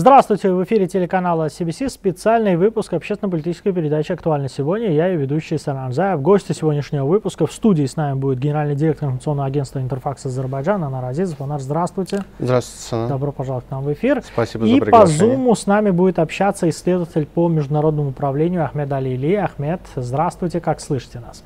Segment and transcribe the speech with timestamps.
[0.00, 4.90] Здравствуйте, в эфире телеканала CBC специальный выпуск общественно-политической передачи «Актуально сегодня».
[4.90, 6.22] Я и ведущий Санан Заев.
[6.22, 11.04] Гости сегодняшнего выпуска в студии с нами будет генеральный директор информационного агентства «Интерфакс Азербайджан» Анар
[11.04, 11.42] Азизов.
[11.42, 12.24] Анар, здравствуйте.
[12.38, 13.08] Здравствуйте, Санан.
[13.10, 14.22] Добро пожаловать к нам в эфир.
[14.24, 15.34] Спасибо и за приглашение.
[15.34, 19.34] И по Zoom с нами будет общаться исследователь по международному управлению Ахмед Алили.
[19.34, 21.44] Ахмед, здравствуйте, как слышите нас?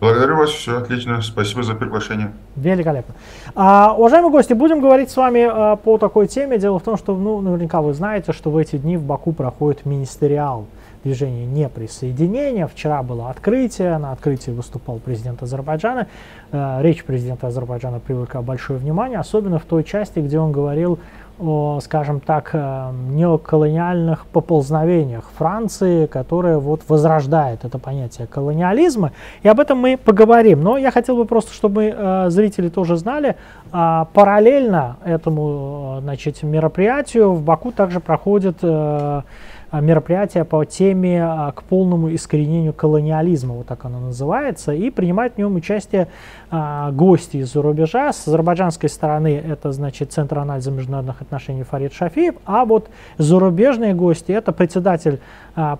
[0.00, 2.32] Благодарю вас, все отлично, спасибо за приглашение.
[2.54, 3.14] Великолепно.
[3.56, 6.56] А, уважаемые гости, будем говорить с вами а, по такой теме.
[6.58, 9.86] Дело в том, что ну, наверняка вы знаете, что в эти дни в Баку проходит
[9.86, 10.66] министериал
[11.02, 12.68] движения неприсоединения.
[12.68, 16.06] Вчера было открытие, на открытии выступал президент Азербайджана.
[16.52, 20.98] Э, речь президента Азербайджана привлекла большое внимание, особенно в той части, где он говорил
[21.38, 29.12] о, скажем так, э, неоколониальных поползновениях Франции, которая вот возрождает это понятие колониализма.
[29.42, 30.62] И об этом мы поговорим.
[30.62, 33.36] Но я хотел бы просто, чтобы э, зрители тоже знали,
[33.72, 39.22] э, параллельно этому значит, мероприятию в Баку также проходит э,
[39.72, 45.38] мероприятие по теме а, к полному искоренению колониализма, вот так оно называется, и принимают в
[45.38, 46.08] нем участие
[46.50, 48.12] а, гости из-за рубежа.
[48.12, 54.32] С азербайджанской стороны это, значит, Центр анализа международных отношений Фарид Шафиев, а вот зарубежные гости
[54.32, 55.20] это председатель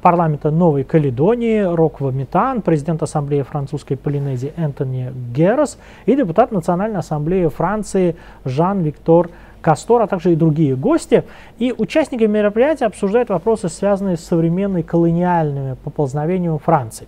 [0.02, 7.46] парламента Новой Каледонии Роква Метан, президент Ассамблеи французской Полинезии Энтони Геррес и депутат Национальной ассамблеи
[7.46, 11.24] Франции Жан-Виктор Кастор, а также и другие гости.
[11.58, 17.06] И участники мероприятия обсуждают вопросы, связанные с современной колониальными поползновениями Франции.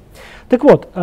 [0.49, 0.99] Так вот, э,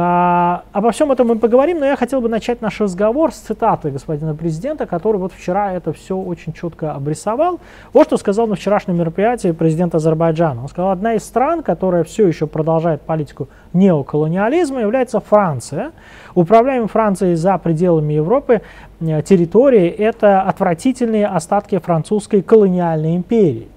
[0.74, 4.36] обо всем этом мы поговорим, но я хотел бы начать наш разговор с цитаты господина
[4.36, 7.62] президента, который вот вчера это все очень четко обрисовал.
[7.94, 10.64] Вот что сказал на вчерашнем мероприятии президент Азербайджана.
[10.64, 15.94] Он сказал, одна из стран, которая все еще продолжает политику неоколониализма, является Франция.
[16.38, 18.62] Управляемая Францией за пределами Европы
[19.00, 23.70] э, территории– это отвратительные остатки французской колониальной империи.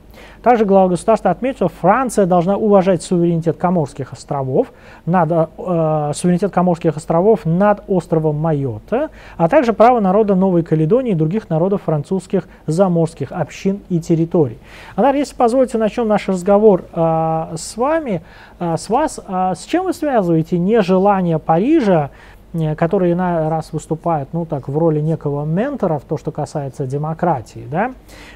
[0.43, 4.69] Также глава государства отметил, что Франция должна уважать суверенитет Коморских островов,
[5.05, 11.15] над, э, суверенитет Коморских островов над островом Майотта, а также право народа Новой Каледонии и
[11.15, 14.59] других народов французских заморских общин и территорий.
[14.97, 18.23] Анар, если позволите, начнем наш разговор э, с вами,
[18.59, 19.21] э, с вас.
[19.27, 22.11] Э, с чем вы связываете нежелание Парижа
[22.53, 26.87] Э, который на раз выступает, ну так, в роли некого ментора в то, что касается
[26.87, 27.93] демократии, да,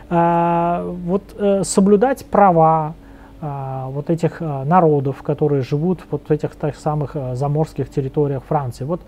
[0.08, 2.94] а, вот э, соблюдать права
[3.40, 8.84] а, вот этих а, народов, которые живут вот в этих так самых заморских территориях Франции.
[8.84, 9.00] Вот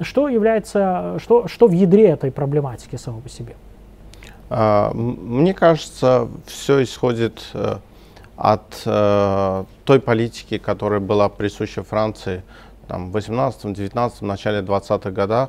[0.00, 3.54] что является, что, что в ядре этой проблематики само по себе?
[4.48, 7.76] Мне кажется, все исходит э,
[8.36, 12.42] от той политики, которая была присуща Франции
[12.92, 15.48] там, в 18-19, начале 20-х годах.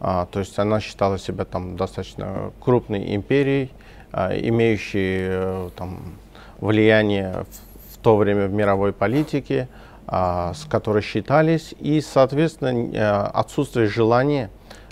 [0.00, 3.70] А, то есть она считала себя там достаточно крупной империей,
[4.10, 6.14] а, имеющей э, там,
[6.60, 9.68] влияние в, в то время в мировой политике,
[10.06, 14.48] а, с которой считались, и, соответственно, э, отсутствие желания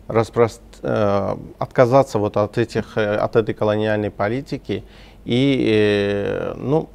[0.06, 0.50] распро...
[0.82, 4.84] э, отказаться вот от, этих, от этой колониальной политики
[5.24, 6.90] и, ну,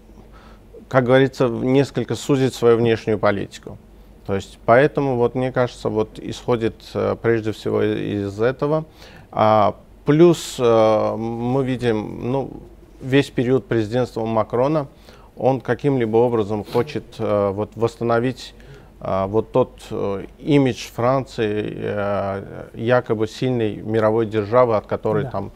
[0.89, 3.79] как говорится, несколько сузить свою внешнюю политику.
[4.25, 8.85] То есть поэтому вот мне кажется вот исходит э, прежде всего из этого.
[9.31, 12.51] А, плюс э, мы видим ну
[13.01, 14.87] весь период президентства Макрона
[15.35, 18.53] он каким-либо образом хочет э, вот восстановить
[19.03, 19.81] вот тот
[20.37, 25.31] имидж Франции якобы сильной мировой державы, от которой да.
[25.31, 25.51] там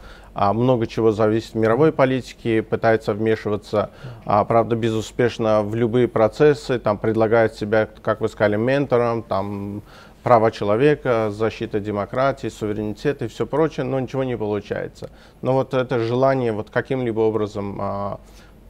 [0.52, 3.90] много чего зависит в мировой политике, пытается вмешиваться,
[4.26, 9.82] а, правда, безуспешно в любые процессы, там предлагает себя, как вы сказали, ментором, там
[10.22, 15.08] права человека, защита демократии, суверенитета и все прочее, но ничего не получается.
[15.40, 18.20] Но вот это желание вот каким-либо образом а,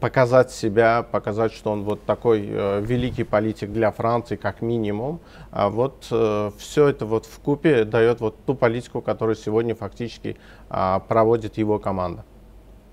[0.00, 5.20] показать себя, показать, что он вот такой э, великий политик для Франции, как минимум.
[5.50, 10.36] А вот э, все это вот в купе дает вот ту политику, которую сегодня фактически
[10.70, 12.24] э, проводит его команда.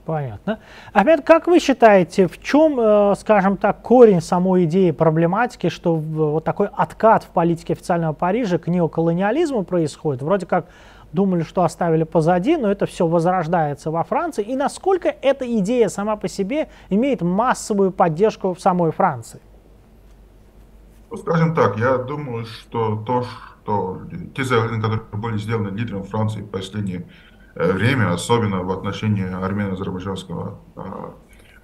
[0.06, 0.60] Понятно.
[0.92, 6.44] Ахмед, как вы считаете, в чем, э, скажем так, корень самой идеи проблематики, что вот
[6.44, 10.22] такой откат в политике официального Парижа к неоколониализму происходит?
[10.22, 10.66] Вроде как
[11.14, 14.44] думали, что оставили позади, но это все возрождается во Франции.
[14.44, 19.40] И насколько эта идея сама по себе имеет массовую поддержку в самой Франции?
[21.10, 24.02] Ну, скажем так, я думаю, что то, что
[24.36, 27.06] те заявления, которые были сделаны лидером Франции в последнее
[27.56, 31.14] э, время, особенно в отношении армяно-азербайджанского а,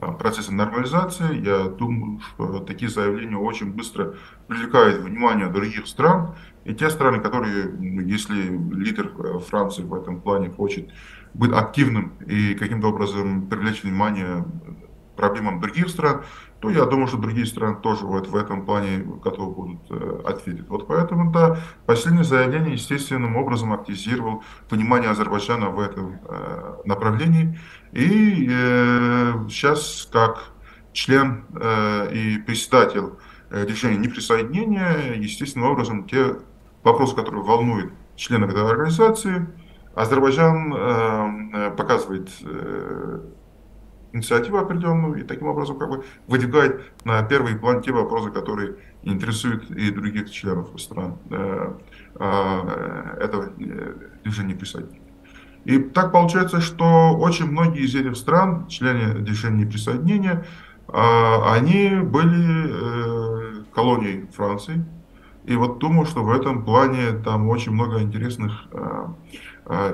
[0.01, 4.13] а, процесса нормализации, я думаю, что такие заявления очень быстро
[4.47, 6.35] привлекают внимание других стран,
[6.65, 8.41] и те страны, которые, ну, если
[8.73, 10.89] лидер э, Франции в этом плане хочет
[11.33, 14.45] быть активным и каким-то образом привлечь внимание
[15.15, 16.23] проблемам других стран,
[16.59, 20.67] то я думаю, что другие страны тоже вот в этом плане готовы будут э, ответить.
[20.67, 27.57] Вот поэтому, да, последнее заявление естественным образом активизировал понимание Азербайджана в этом э, направлении.
[27.91, 30.51] И э, сейчас, как
[30.91, 33.13] член э, и председатель
[33.49, 36.35] э, решения неприсоединения, естественным образом, те
[36.83, 39.47] вопросы, которые волнуют членов этой организации,
[39.95, 43.19] Азербайджан э, э показывает э,
[44.13, 49.69] инициативу определенную и таким образом как бы выдвигает на первый план те вопросы, которые интересуют
[49.71, 51.73] и других членов стран э,
[52.15, 53.93] э, этого э,
[54.23, 55.01] движения присоединения.
[55.65, 60.45] И так получается, что очень многие из этих стран, члены движения присоединения,
[60.87, 64.83] они были колонией Франции.
[65.49, 68.67] И вот думаю, что в этом плане там очень много интересных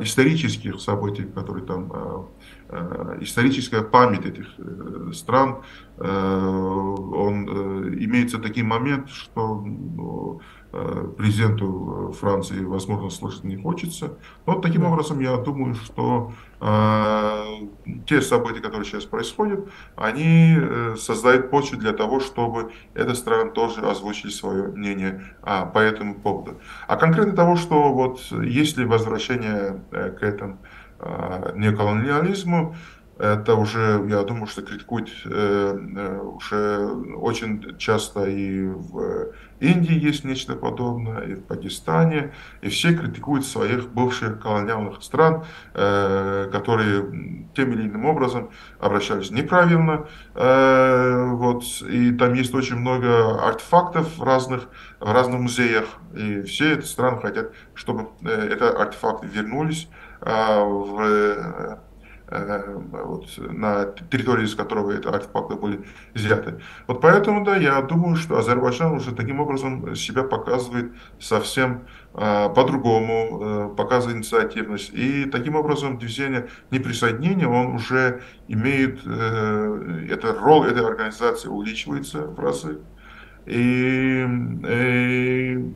[0.01, 2.27] исторических событий, которые там
[2.67, 5.61] Э, историческая память этих э, стран,
[5.97, 7.47] э, он
[8.03, 10.41] имеется такой момент, что ну,
[11.17, 14.17] президенту Франции, возможно, слышать не хочется.
[14.45, 16.33] Но таким образом я думаю, что
[18.07, 20.57] те события, которые сейчас происходят, они
[20.97, 26.59] создают почву для того, чтобы эта страна тоже озвучили свое мнение а, по этому поводу.
[26.87, 30.57] А конкретно того, что вот если возвращение к этому
[31.55, 32.75] неоколониализму.
[33.17, 36.85] Это уже, я думаю, что критикуют э, э, уже
[37.15, 39.31] очень часто и в
[39.61, 46.49] Индии есть нечто подобное, и в Пакистане, и все критикуют своих бывших колониальных стран, э,
[46.51, 50.07] которые тем или иным образом обращались неправильно.
[50.33, 54.67] Вот, и там есть очень много артефактов разных,
[54.99, 59.87] в разных музеях, и все эти страны хотят, чтобы эти артефакты вернулись
[60.21, 61.77] а, в, э, э,
[62.27, 66.59] вот, на территории, из которого эти артефакты были взяты.
[66.87, 71.81] Вот поэтому, да, я думаю, что Азербайджан уже таким образом себя показывает совсем
[72.13, 74.91] э, по-другому, э, показывает инициативность.
[74.93, 82.39] И таким образом движение неприсоединения, он уже имеет, э, эта роль этой организации увеличивается в
[82.39, 82.79] разы.
[83.45, 84.25] И,
[84.67, 85.73] и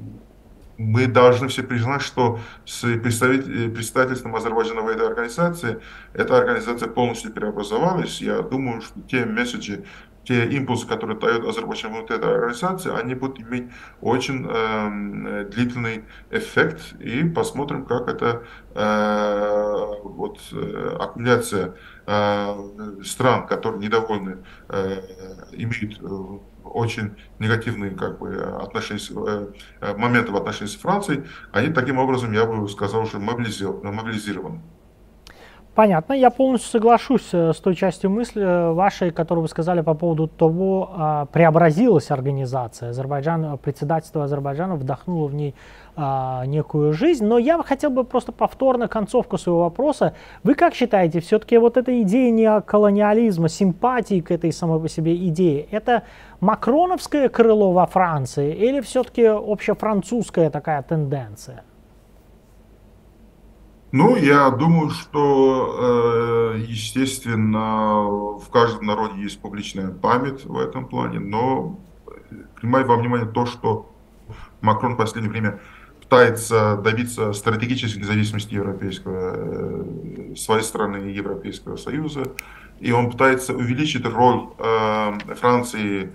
[0.80, 5.82] мы должны все признать, что с э, представительством Азербайджана в этой организации,
[6.14, 8.22] эта организация полностью преобразовалась.
[8.22, 9.84] Я думаю, что те месседжи,
[10.24, 13.66] те импульсы, которые дает Азербайджан вот этой организации, они будут иметь
[14.00, 16.96] очень э, длительный эффект.
[17.02, 18.44] И посмотрим, как эта
[18.74, 21.74] э, вот, э, аккумуляция
[22.08, 24.38] э, стран, которые недовольны,
[24.70, 25.02] э,
[25.52, 26.40] имеют э,
[26.74, 29.48] очень негативные как бы, отношения, э,
[29.82, 34.62] э, моменты в отношении с Францией, они таким образом, я бы сказал, уже мобилизированы.
[35.80, 40.28] Понятно, я полностью соглашусь э, с той частью мысли вашей, которую вы сказали по поводу
[40.28, 42.90] того, а, преобразилась организация.
[42.90, 45.56] Азербайджан, председательство Азербайджана вдохнуло в ней
[45.96, 47.26] а, некую жизнь.
[47.26, 50.16] Но я хотел бы просто повторно концовку своего вопроса.
[50.44, 55.68] Вы как считаете, все-таки вот эта идея неоколониализма, симпатии к этой самой по себе идее,
[55.72, 56.04] это
[56.40, 61.64] макроновское крыло во Франции или все-таки общефранцузская такая тенденция?
[63.92, 68.04] Ну, я думаю, что, э, естественно,
[68.38, 71.80] в каждом народе есть публичная память в этом плане, но
[72.56, 73.90] принимаю во внимание то, что
[74.62, 75.60] Макрон в последнее время
[76.02, 82.24] пытается добиться стратегической независимости европейского, э, своей страны и Европейского Союза,
[82.80, 86.08] и он пытается увеличить роль э, Франции э,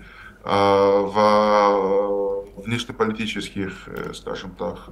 [0.45, 4.87] в внешнеполитических, скажем так,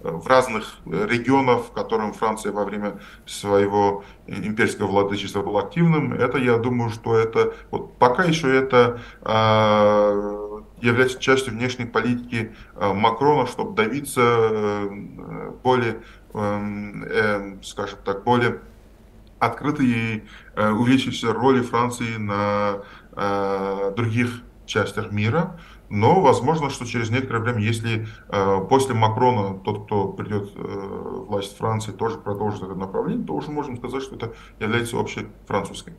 [0.00, 6.58] в разных регионах, в которых Франция во время своего имперского владычества была активным, это, я
[6.58, 9.00] думаю, что это, вот пока еще это
[10.84, 16.00] является частью внешней политики э, Макрона, чтобы добиться э, более,
[16.34, 18.60] эм, э, скажем так, более
[19.38, 20.24] открытой и
[20.56, 22.82] увеличившейся роли Франции на
[23.96, 25.58] других частях мира.
[25.90, 28.06] Но возможно, что через некоторое время, если
[28.68, 33.76] после Макрона тот, кто придет в власть Франции, тоже продолжит это направление, то уже можем
[33.76, 35.92] сказать, что это является общей французской.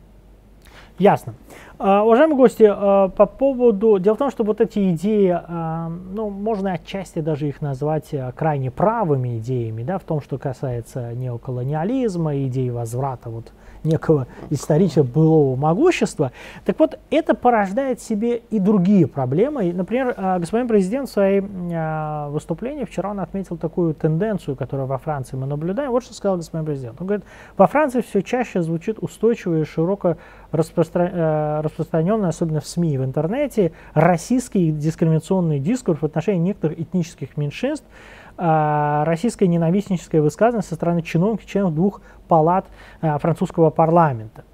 [0.98, 1.34] Ясно.
[1.78, 3.98] Uh, уважаемые гости, uh, по поводу...
[3.98, 8.70] Дело в том, что вот эти идеи, uh, ну, можно отчасти даже их назвать крайне
[8.70, 13.52] правыми идеями, да, в том, что касается неоколониализма, идеи возврата вот
[13.86, 16.32] некого исторического былого могущества.
[16.64, 19.72] Так вот, это порождает себе и другие проблемы.
[19.72, 24.98] Например, а, господин президент в своем а, выступлении вчера он отметил такую тенденцию, которую во
[24.98, 25.90] Франции мы наблюдаем.
[25.90, 27.00] Вот что сказал господин президент.
[27.00, 27.24] Он говорит,
[27.56, 30.16] во Франции все чаще звучит устойчивое и широко
[30.52, 31.10] распространенное распростра...
[31.12, 37.36] Э, распространенный, особенно в СМИ и в интернете, российский дискриминационный дискурс в отношении некоторых этнических
[37.36, 42.66] меньшинств, э, российское ненавистническое высказывание со стороны чиновников, членов двух палат
[43.00, 44.44] э, французского парламента.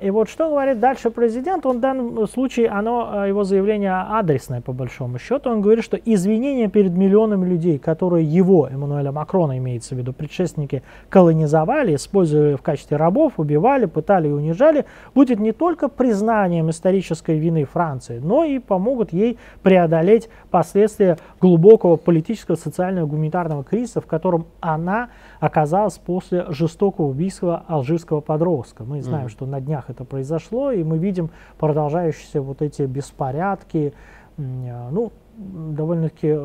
[0.00, 4.60] И вот что говорит дальше президент, он в данном случае, оно, э, его заявление адресное
[4.60, 9.96] по большому счету, он говорит, что извинения перед миллионами людей, которые его, Эммануэля Макрона имеется
[9.96, 14.84] в виду, предшественники колонизовали, использовали в качестве рабов, убивали, пытали и унижали,
[15.16, 22.54] будет не только признанием исторической вины Франции, но и помогут ей преодолеть последствия глубокого политического,
[22.54, 25.08] социального, гуманитарного кризиса, в котором она
[25.40, 28.84] оказалась после жестокого убийства алжирского подростка.
[28.84, 29.30] Мы знаем, mm-hmm.
[29.30, 33.92] что на днях это произошло, и мы видим продолжающиеся вот эти беспорядки,
[34.36, 36.36] э, ну, довольно-таки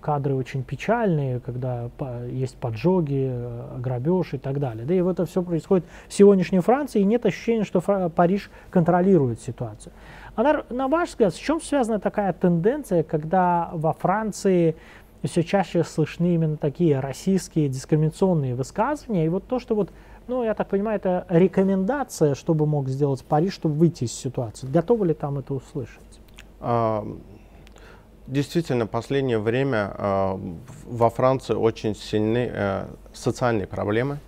[0.00, 1.90] кадры очень печальные, когда
[2.30, 4.86] есть поджоги, э, грабеж и так далее.
[4.86, 9.92] Да и это все происходит в сегодняшней Франции, и нет ощущения, что Париж контролирует ситуацию.
[10.36, 14.76] А на, на ваш взгляд, с чем связана такая тенденция, когда во Франции
[15.24, 19.90] все чаще слышны именно такие российские дискриминационные высказывания, и вот то, что вот
[20.28, 24.66] ну, я так понимаю, это рекомендация, что бы мог сделать Париж, чтобы выйти из ситуации.
[24.66, 26.20] Готовы ли там это услышать?
[26.60, 27.06] А,
[28.26, 30.40] действительно, последнее время а,
[30.84, 34.18] во Франции очень сильны а, социальные проблемы.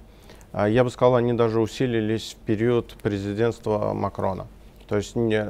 [0.53, 4.47] А, я бы сказал, они даже усилились в период президентства Макрона.
[4.87, 5.45] То есть не,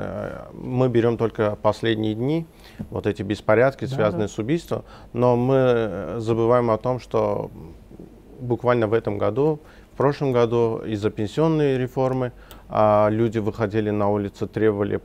[0.52, 2.44] мы берем только последние дни,
[2.90, 4.34] вот эти беспорядки, связанные да.
[4.34, 7.48] с убийством, но мы забываем о том, что
[8.40, 9.60] буквально в этом году
[9.98, 12.32] прошлом году из-за пенсионной реформы
[12.68, 15.00] а, люди выходили на улицы, требовали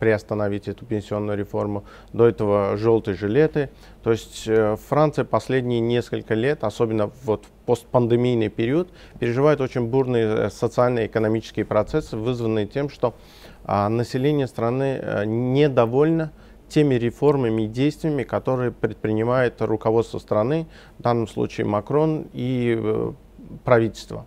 [0.00, 1.84] приостановить эту пенсионную реформу.
[2.12, 3.70] До этого желтые жилеты.
[4.02, 8.88] То есть э, Франция последние несколько лет, особенно вот в постпандемийный период,
[9.20, 13.14] переживает очень бурные э, социально экономические процессы, вызванные тем, что
[13.64, 16.32] а, население страны а, недовольно
[16.68, 20.66] теми реформами и действиями, которые предпринимает руководство страны,
[20.98, 23.14] в данном случае Макрон и
[23.64, 24.26] правительства.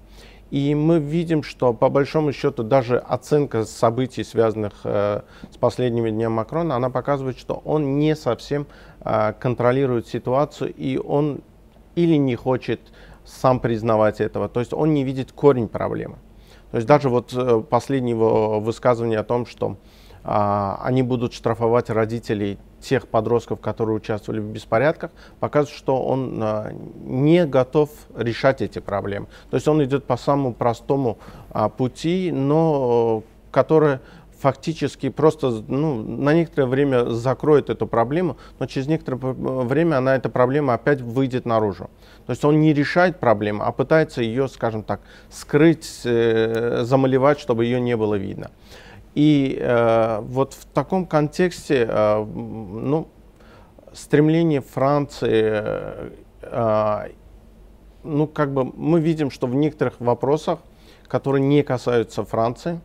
[0.51, 6.34] И мы видим, что по большому счету даже оценка событий, связанных э, с последними днями
[6.34, 8.68] Макрона, она показывает, что он не совсем
[9.00, 11.42] э, контролирует ситуацию, и он
[11.96, 12.82] или не хочет
[13.24, 16.18] сам признавать этого, то есть он не видит корень проблемы.
[16.72, 19.78] То есть даже вот э, последнее его высказывание о том, что
[20.24, 26.72] они будут штрафовать родителей тех подростков, которые участвовали в беспорядках, показывает, что он а,
[27.04, 29.28] не готов решать эти проблемы.
[29.50, 31.18] То есть он идет по самому простому
[31.51, 34.00] а, пути, но который
[34.42, 40.30] фактически просто ну, на некоторое время закроет эту проблему, но через некоторое время она, эта
[40.30, 41.92] проблема опять выйдет наружу.
[42.25, 47.66] То есть он не решает проблему, а пытается ее, скажем так, скрыть, э, замалевать, чтобы
[47.66, 48.50] ее не было видно.
[49.13, 53.10] И э, вот в таком контексте, э, ну,
[53.91, 55.62] стремление Франции,
[56.41, 57.10] э,
[58.03, 60.60] ну, как бы мы видим, что в некоторых вопросах,
[61.08, 62.80] которые не касаются Франции,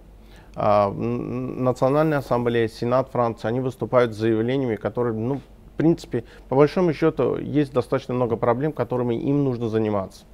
[0.57, 6.93] э, Национальная ассамблея, Сенат Франции, они выступают с заявлениями, которые, ну, в принципе, по большому
[6.93, 10.25] счету, есть достаточно много проблем, которыми им нужно заниматься.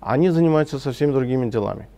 [0.00, 1.88] Они занимаются совсем другими делами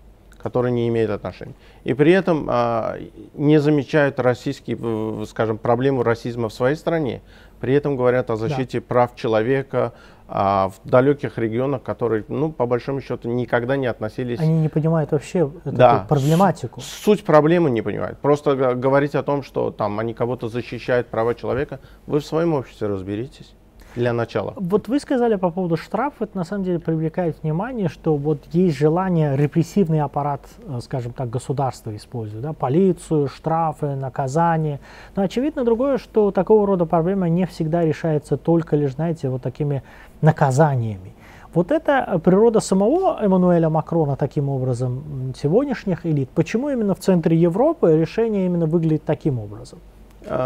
[0.45, 1.55] которые не имеют отношения.
[1.85, 2.99] И при этом а,
[3.33, 4.77] не замечают российские,
[5.25, 7.23] скажем, проблему расизма в своей стране.
[7.61, 8.85] При этом говорят о защите да.
[8.87, 9.95] прав человека
[10.29, 14.39] а, в далеких регионах, которые, ну, по большому счету, никогда не относились.
[14.39, 16.05] Они не понимают вообще эту да.
[16.07, 16.83] проблематику.
[16.83, 18.19] Суть проблемы не понимают.
[18.19, 22.89] Просто говорить о том, что там они кого-то защищают права человека, вы в своем обществе
[22.89, 23.55] разберитесь
[23.97, 24.55] для начала.
[24.57, 28.77] Вот вы сказали по поводу штрафов, это на самом деле привлекает внимание, что вот есть
[28.77, 34.81] желание репрессивный аппарат, э, скажем так, государства использовать, да, полицию, штрафы, наказания.
[35.17, 39.83] Но очевидно другое, что такого рода проблема не всегда решается только лишь, знаете, вот такими
[40.21, 41.13] наказаниями.
[41.53, 46.29] Вот это природа самого Эммануэля Макрона таким образом сегодняшних элит.
[46.31, 49.79] Почему именно в центре Европы решение именно выглядит таким образом?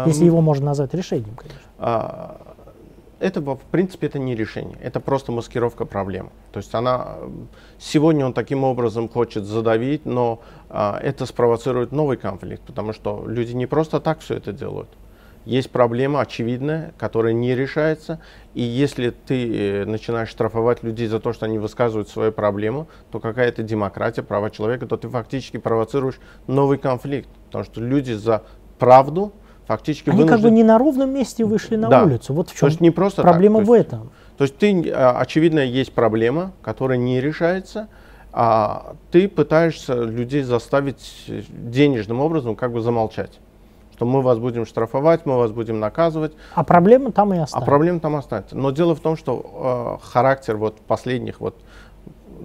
[0.05, 2.37] Если его можно назвать решением, конечно.
[3.19, 6.29] Это, в принципе, это не решение, это просто маскировка проблемы.
[6.53, 7.17] То есть она,
[7.77, 13.51] сегодня он таким образом хочет задавить, но а, это спровоцирует новый конфликт, потому что люди
[13.51, 14.89] не просто так все это делают.
[15.45, 18.21] Есть проблема очевидная, которая не решается,
[18.53, 23.19] и если ты э, начинаешь штрафовать людей за то, что они высказывают свою проблему, то
[23.19, 28.43] какая-то демократия, права человека, то ты фактически провоцируешь новый конфликт, потому что люди за
[28.77, 29.33] правду,
[29.69, 30.35] фактически Они вынужден...
[30.35, 32.03] как бы не на ровном месте вышли на да.
[32.03, 32.33] улицу.
[32.33, 33.67] Вот в чем то есть не просто проблема так.
[33.67, 34.11] в этом.
[34.35, 37.87] То есть ты, а, очевидно, есть проблема, которая не решается,
[38.33, 43.39] а ты пытаешься людей заставить денежным образом как бы замолчать.
[43.93, 46.33] Что мы вас будем штрафовать, мы вас будем наказывать.
[46.55, 47.57] А проблема там и останется.
[47.57, 48.57] А проблема там останется.
[48.57, 51.55] Но дело в том, что э, характер вот последних вот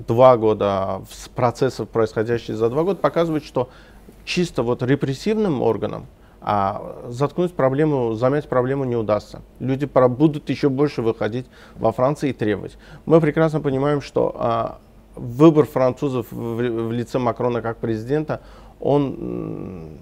[0.07, 1.01] два года
[1.35, 3.71] процессов, происходящих за два года, показывает, что
[4.27, 6.07] чисто вот репрессивным органам
[6.47, 9.41] а заткнуть проблему, замять проблему не удастся.
[9.61, 11.47] Люди будут еще больше выходить
[11.77, 12.77] во Францию и требовать.
[13.07, 14.79] Мы прекрасно понимаем, что а,
[15.17, 18.43] выбор французов в, в лице Макрона как президента,
[18.79, 19.99] он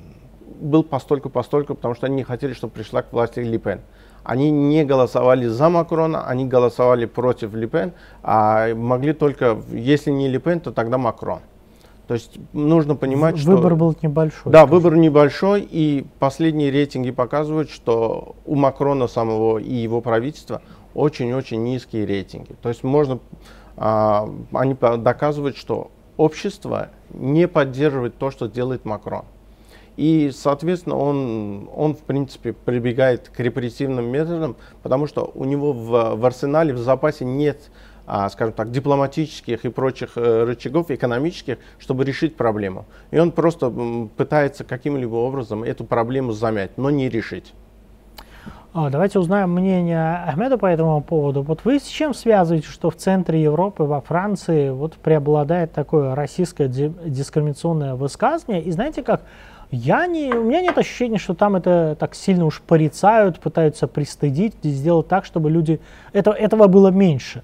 [0.61, 3.81] был постольку-постольку, потому что они не хотели, чтобы пришла к власти Ли Пен.
[4.25, 7.93] Они не голосовали за Макрона, они голосовали против Ли Пен,
[8.25, 11.39] а могли только, если не Ли Пен, то тогда Макрон.
[12.13, 13.57] То есть нужно понимать, выбор что...
[13.57, 14.53] Выбор был небольшой.
[14.53, 20.61] Да, выбор небольшой, и последние рейтинги показывают, что у Макрона самого и его правительства
[20.93, 22.55] очень-очень низкие рейтинги.
[22.61, 23.19] То есть можно...
[23.79, 29.25] А, они доказывают, что общество не поддерживает то, что делает Макрон.
[29.97, 36.17] И, соответственно, он, он, в принципе, прибегает к репрессивным методам, потому что у него в,
[36.17, 37.71] в арсенале, в запасе нет,
[38.31, 42.87] скажем так, дипломатических и прочих э, рычагов экономических, чтобы решить проблему.
[43.11, 43.73] И он просто
[44.17, 47.55] пытается каким-либо образом эту проблему замять, но не решить.
[48.75, 51.43] А, давайте узнаем мнение Ахмеда по этому поводу.
[51.43, 56.69] Вот вы с чем связываете, что в центре Европы, во Франции, вот преобладает такое российское
[56.69, 58.63] дискриминационное высказывание?
[58.63, 59.25] И знаете как,
[59.71, 64.55] я не, у меня нет ощущения, что там это так сильно уж порицают, пытаются пристыдить,
[64.63, 65.79] сделать так, чтобы люди...
[66.15, 67.43] Это, этого было меньше.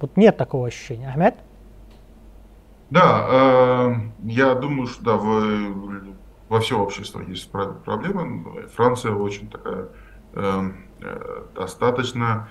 [0.00, 1.08] Вот нет такого ощущения.
[1.08, 1.36] Ахмед?
[2.90, 6.02] Да, э, я думаю, что да, в,
[6.48, 8.66] во все общество есть проблемы.
[8.74, 9.88] Франция очень такая
[10.32, 12.48] э, э, достаточно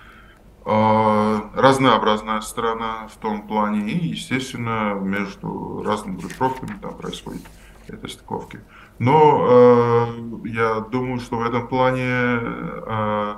[0.65, 3.89] э, разнообразная страна в том плане.
[3.89, 7.41] И, естественно, между разными группировками там происходят
[7.89, 8.62] эти стыковки.
[8.99, 13.35] Но э, я думаю, что в этом плане, э,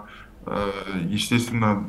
[1.03, 1.85] естественно,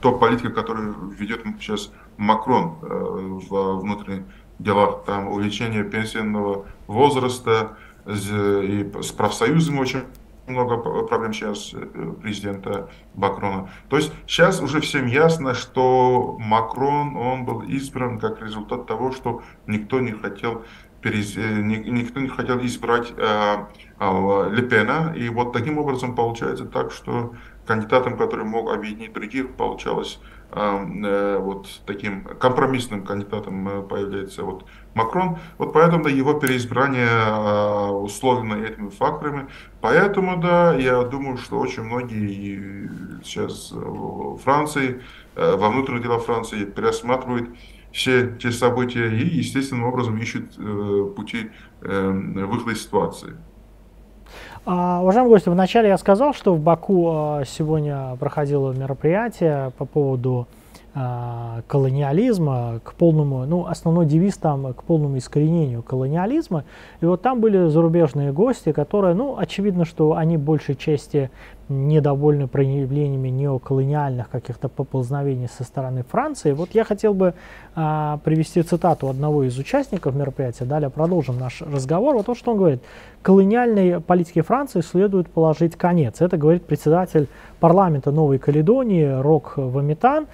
[0.00, 4.24] то политика, которую ведет сейчас Макрон э, в внутренних
[4.58, 7.76] делах, там увеличение пенсионного возраста
[8.06, 10.02] и с профсоюзами очень
[10.46, 13.70] много проблем сейчас э, президента Макрона.
[13.88, 19.42] То есть сейчас уже всем ясно, что Макрон, он был избран как результат того, что
[19.66, 20.64] никто не хотел
[21.00, 21.36] перез...
[21.36, 23.56] Э, никто не хотел избрать э,
[24.00, 25.14] э, Лепена.
[25.16, 27.34] И вот таким образом получается так, что
[27.66, 34.66] кандидатом, который мог объединить других, получалось э, э, вот таким компромиссным кандидатом э, появляется вот
[34.94, 35.38] Макрон.
[35.58, 39.46] Вот поэтому да, его переизбрание э, условлено этими факторами.
[39.80, 42.90] Поэтому, да, я думаю, что очень многие
[43.24, 45.02] сейчас в Франции,
[45.34, 47.50] во внутренних делах Франции пересматривают
[47.92, 50.56] все те события и естественным образом ищут
[51.14, 51.50] пути
[51.80, 53.36] э, выхода из ситуации.
[54.66, 60.46] А, уважаемые гости, вначале я сказал, что в Баку а, сегодня проходило мероприятие по поводу
[60.94, 66.64] колониализма, к полному, ну, основной девиз там к полному искоренению колониализма.
[67.00, 71.30] И вот там были зарубежные гости, которые, ну, очевидно, что они большей части
[71.68, 76.52] недовольны проявлениями неоколониальных каких-то поползновений со стороны Франции.
[76.52, 77.34] Вот я хотел бы
[77.74, 82.16] а, привести цитату одного из участников мероприятия, далее продолжим наш разговор.
[82.16, 82.82] Вот то, что он говорит.
[83.22, 86.20] Колониальной политике Франции следует положить конец.
[86.20, 87.28] Это говорит председатель
[87.58, 90.26] парламента Новой Каледонии Рок Вамитан.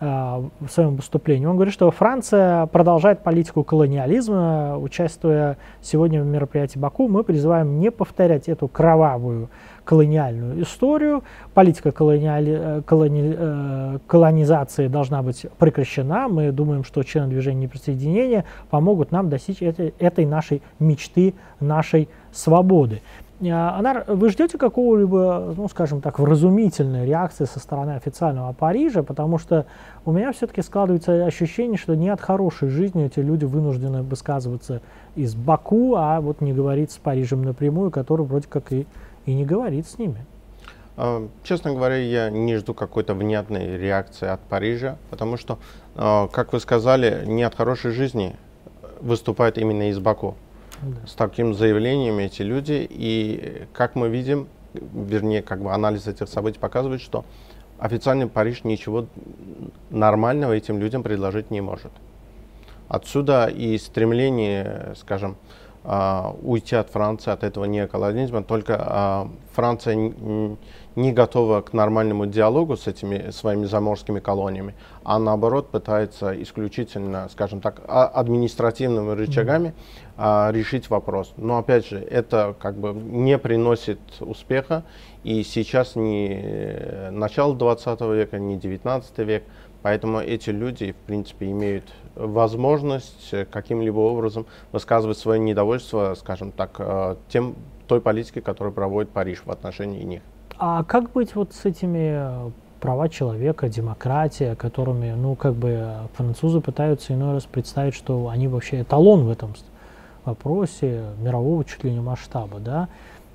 [0.00, 1.44] Э, в своем выступлении.
[1.46, 4.78] Он говорит, что Франция продолжает политику колониализма.
[4.78, 9.48] Участвуя сегодня в мероприятии Баку, мы призываем не повторять эту кровавую
[9.82, 11.24] колониальную историю.
[11.52, 16.28] Политика колониали, э, колони, э, колонизации должна быть прекращена.
[16.28, 23.02] Мы думаем, что члены движения неприсоединения помогут нам достичь этой, этой нашей мечты, нашей свободы.
[23.40, 29.38] А, Анар, вы ждете какого-либо, ну, скажем так, вразумительной реакции со стороны официального Парижа, потому
[29.38, 29.66] что
[30.04, 34.82] у меня все-таки складывается ощущение, что не от хорошей жизни эти люди вынуждены высказываться
[35.14, 38.86] из Баку, а вот не говорить с Парижем напрямую, который вроде как и,
[39.24, 40.26] и не говорит с ними.
[40.96, 45.60] А, честно говоря, я не жду какой-то внятной реакции от Парижа, потому что,
[45.94, 48.34] а, как вы сказали, не от хорошей жизни
[49.00, 50.34] выступает именно из Баку
[51.06, 52.86] с таким заявлением эти люди.
[52.88, 57.24] И как мы видим, вернее, как бы анализ этих событий показывает, что
[57.78, 59.06] официальный Париж ничего
[59.90, 61.92] нормального этим людям предложить не может.
[62.88, 65.36] Отсюда и стремление, скажем,
[65.84, 68.42] а, уйти от Франции, от этого неоколонизма.
[68.42, 70.12] Только а, Франция
[70.96, 77.60] не готова к нормальному диалогу с этими своими заморскими колониями, а наоборот пытается исключительно, скажем
[77.60, 79.74] так, а, административными рычагами
[80.20, 81.32] а, решить вопрос.
[81.36, 84.82] Но опять же, это как бы не приносит успеха,
[85.22, 89.44] и сейчас не начало 20 века, не 19 век,
[89.82, 91.84] поэтому эти люди, в принципе, имеют
[92.16, 97.54] возможность каким-либо образом высказывать свое недовольство, скажем так, э, тем,
[97.86, 100.22] той политикой, которую проводит Париж в отношении них.
[100.58, 102.50] А как быть вот с этими э,
[102.80, 108.82] права человека, демократия, которыми, ну, как бы французы пытаются иной раз представить, что они вообще
[108.82, 109.54] эталон в этом
[110.28, 112.88] вопросе мирового чуть ли не масштаба, да?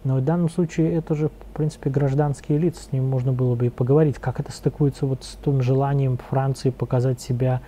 [0.04, 3.68] Но в данном случае это же, в принципе, гражданские лица, с ним можно было бы
[3.68, 4.18] и поговорить.
[4.20, 7.62] Как это стыкуется вот с тем желанием Франции показать себя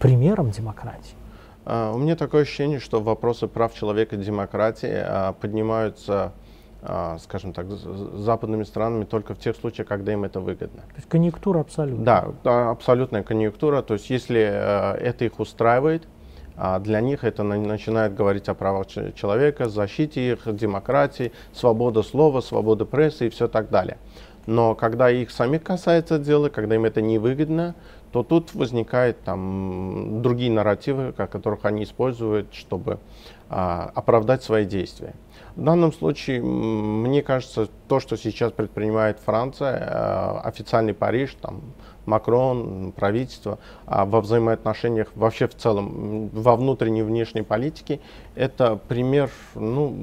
[0.00, 1.14] примером демократии?
[1.64, 6.32] Uh, у меня такое ощущение, что вопросы прав человека и демократии uh, поднимаются
[6.80, 10.82] а, скажем так, западными странами только в тех случаях, когда им это выгодно.
[10.82, 12.04] То есть конъюнктура абсолютно.
[12.44, 13.82] Да, абсолютная конъюнктура.
[13.82, 16.06] То есть если э, это их устраивает,
[16.60, 22.84] а для них это начинает говорить о правах человека, защите их, демократии, свобода слова, свобода
[22.84, 23.98] прессы и все так далее.
[24.46, 27.74] Но когда их самих касается дела, когда им это невыгодно,
[28.12, 32.98] то тут возникают там другие нарративы, которых они используют, чтобы
[33.50, 35.14] а, оправдать свои действия.
[35.54, 41.60] В данном случае, мне кажется, то, что сейчас предпринимает Франция, э, официальный Париж, там,
[42.08, 48.00] Макрон, правительство, а во взаимоотношениях вообще в целом, во внутренней и внешней политике,
[48.34, 49.94] это пример ну,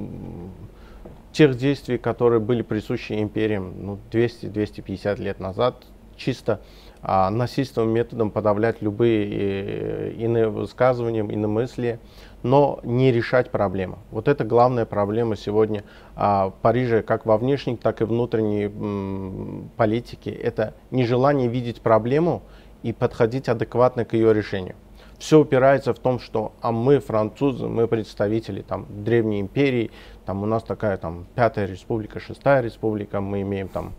[1.32, 5.84] тех действий, которые были присущи империям ну, 200-250 лет назад,
[6.16, 6.60] чисто
[7.02, 12.00] а, насильственным методом подавлять любые э, иные высказывания, иные мысли,
[12.46, 13.98] но не решать проблему.
[14.10, 15.82] Вот это главная проблема сегодня
[16.14, 20.30] а, Парижа, как во внешней, так и внутренней м, политике.
[20.30, 22.42] Это нежелание видеть проблему
[22.84, 24.76] и подходить адекватно к ее решению
[25.18, 29.90] все упирается в том, что а мы французы, мы представители там древней империи,
[30.24, 33.94] там у нас такая там пятая республика, шестая республика, мы имеем там,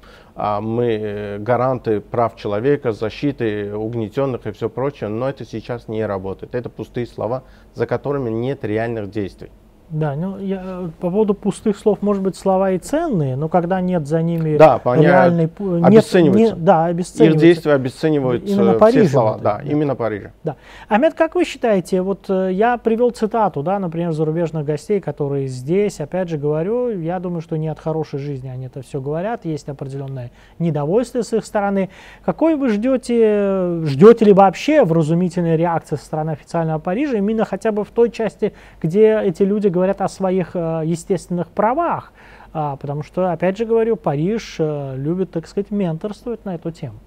[0.61, 6.53] мы э, гаранты прав человека, защиты угнетенных и все прочее, но это сейчас не работает.
[6.53, 9.49] Это пустые слова, за которыми нет реальных действий.
[9.89, 13.79] Да, ну я, э, по поводу пустых слов, может быть, слова и ценные, но когда
[13.79, 15.49] нет за ними да, реальной...
[15.59, 16.03] Нет.
[16.35, 17.23] Не, да, обесцениваются.
[17.23, 19.37] Их действия обесценивают именно Парижем, все слова.
[19.37, 20.31] Да, да, именно Парижа.
[20.43, 20.57] Да.
[20.89, 26.01] Ахмед, как вы считаете, вот э, я привел цитату, да, например, зарубежных гостей, которые здесь,
[26.01, 29.69] опять же говорю, я думаю, что не от хорошей жизни они это все говорят, есть
[29.69, 31.89] определенное недовольство с их стороны.
[32.25, 37.85] Какой вы ждете, ждете ли вообще вразумительной реакции со стороны официального Парижа, именно хотя бы
[37.85, 42.11] в той части, где эти люди говорят о своих э, естественных правах,
[42.51, 46.99] а, потому что, опять же говорю, Париж э, любит, так сказать, менторствовать на эту тему.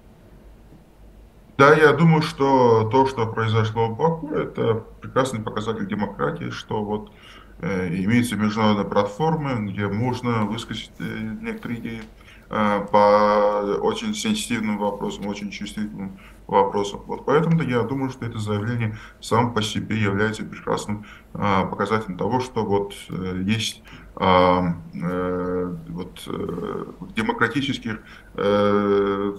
[1.57, 7.11] Да, я думаю, что то, что произошло в Баку, это прекрасный показатель демократии, что вот
[7.59, 11.03] э, имеется международная платформа, где можно высказать э,
[11.41, 12.01] некоторые идеи
[12.49, 17.01] э, по очень сенситивным вопросам, очень чувствительным вопросам.
[17.07, 22.39] Вот поэтому я думаю, что это заявление сам по себе является прекрасным э, показателем того,
[22.39, 23.83] что вот э, есть
[24.17, 27.99] э, э, вот, э, демократических
[28.35, 29.33] э,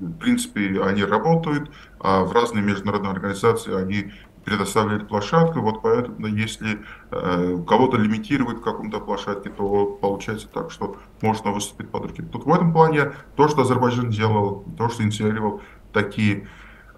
[0.00, 1.70] в принципе они работают,
[2.00, 4.12] а в разные международные организации они
[4.46, 6.78] предоставляет площадку, вот поэтому если
[7.10, 12.22] э, кого-то лимитировать в каком-то площадке, то получается так, что можно выступить под руки.
[12.22, 15.62] Тут в этом плане то, что Азербайджан делал, то, что инициировал
[15.96, 16.46] такие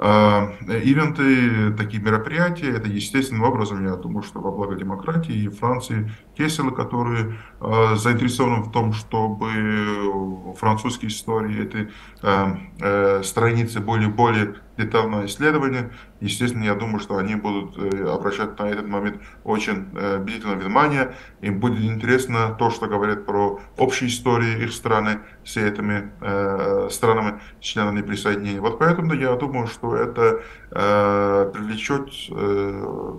[0.00, 6.12] а, ивенты, такие мероприятия, это естественным образом, я думаю, что во благо демократии и Франции
[6.37, 11.88] те которые э, заинтересованы в том, чтобы французские истории этой
[12.22, 12.46] э,
[12.80, 15.90] э, страницы были более детальное исследование.
[16.20, 21.14] Естественно, я думаю, что они будут э, обращать на этот момент очень э, бдительное внимание.
[21.42, 27.40] Им будет интересно то, что говорят про общие истории их страны с этими э, странами,
[27.60, 28.60] членами присоединения.
[28.60, 32.12] Вот поэтому я думаю, что это привлечет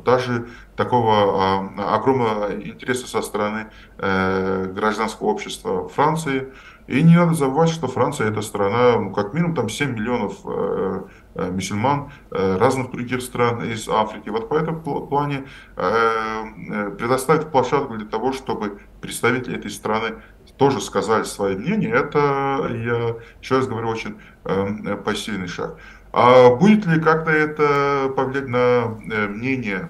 [0.05, 3.65] даже такого огромного интереса со стороны
[3.97, 6.47] гражданского общества Франции.
[6.89, 11.01] И не надо забывать, что Франция это страна, ну, как минимум там 7 миллионов э,
[11.28, 14.29] э, мусульман э, разных других стран из Африки.
[14.29, 20.15] Вот по этому плане э, э, предоставить площадку для того, чтобы представители этой страны
[20.57, 25.77] тоже сказали свое мнение, это, я еще раз говорю, очень э, посильный шаг.
[26.11, 29.89] А будет ли как-то это повлиять на э, мнение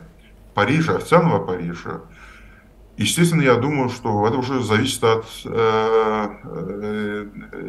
[0.53, 2.01] Парижа, официального Парижа?
[2.97, 7.25] Естественно, я думаю, что это уже зависит от э, э,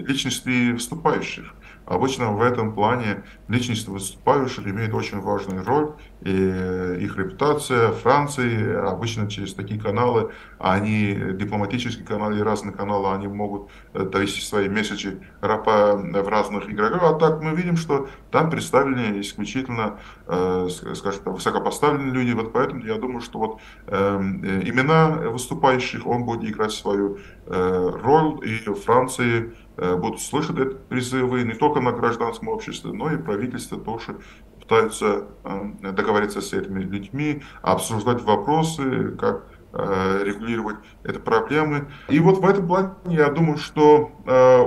[0.09, 1.55] личности выступающих.
[1.91, 9.29] Обычно в этом плане личность выступающих имеет очень важную роль, и их репутация Франции обычно
[9.29, 15.21] через такие каналы, они дипломатические каналы и разные каналы, они могут э, довести свои месседжи
[15.41, 17.03] в разных игроков.
[17.03, 19.99] А так мы видим, что там представлены исключительно,
[20.29, 22.31] э, скажем так, высокопоставленные люди.
[22.35, 28.59] Вот поэтому я думаю, что вот эм, имена выступающих он будет играть свою роль, и
[28.75, 34.17] Франции Э, будут слышать эти призывы не только на гражданском обществе, но и правительство тоже
[34.61, 41.89] пытаются э, договориться с этими людьми, обсуждать вопросы, как э, регулировать эти проблемы.
[42.09, 44.13] И вот в этом плане я думаю, что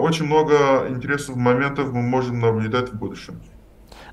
[0.01, 3.41] очень много интересных моментов мы можем наблюдать в будущем.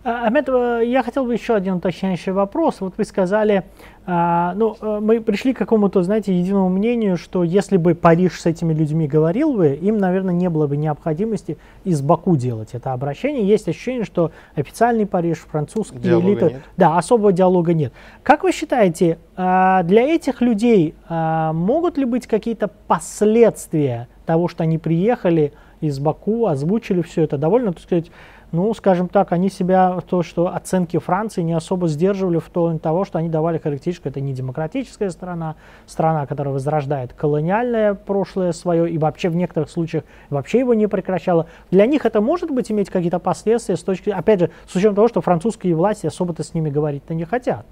[0.02, 2.80] А, Ахмед, я хотел бы еще один уточняющий вопрос.
[2.80, 3.64] Вот вы сказали,
[4.06, 8.46] а, ну, э, мы пришли к какому-то, знаете, единому мнению, что если бы Париж с
[8.46, 13.46] этими людьми говорил бы, им, наверное, не было бы необходимости из Баку делать это обращение.
[13.46, 16.62] Есть ощущение, что официальный Париж, французские диалога элиты, нет.
[16.78, 17.92] да, особого диалога нет.
[18.22, 24.78] Как вы считаете, а, для этих людей могут ли быть какие-то последствия того, что они
[24.78, 28.10] приехали из Баку, озвучили все это довольно, так сказать,
[28.52, 33.04] ну, скажем так, они себя, то, что оценки Франции не особо сдерживали в том того,
[33.04, 38.98] что они давали характеристику, это не демократическая страна, страна, которая возрождает колониальное прошлое свое и
[38.98, 41.46] вообще в некоторых случаях вообще его не прекращала.
[41.70, 45.08] Для них это может быть иметь какие-то последствия с точки, опять же, с учетом того,
[45.08, 47.66] что французские власти особо-то с ними говорить-то не хотят.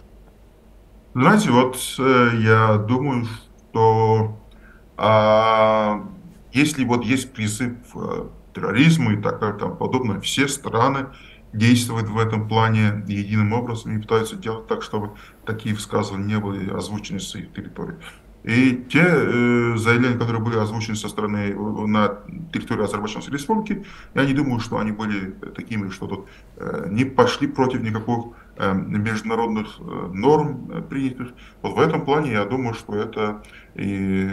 [1.14, 3.24] Знаете, вот э, я думаю,
[3.70, 4.36] что
[4.96, 6.00] э,
[6.52, 10.20] если вот есть призыв э, терроризму и так далее, тому подобное.
[10.20, 11.06] Все страны
[11.52, 15.10] действуют в этом плане единым образом и пытаются делать так, чтобы
[15.46, 17.96] такие высказывания не были озвучены с их территории.
[18.44, 22.20] И те э, заявления, которые были озвучены со стороны э, на
[22.52, 27.48] территории Азербайджанской республики, я не думаю, что они были такими, что тут э, не пошли
[27.48, 31.32] против никаких э, международных э, норм э, принятых.
[31.62, 33.42] Вот в этом плане я думаю, что это
[33.74, 34.28] и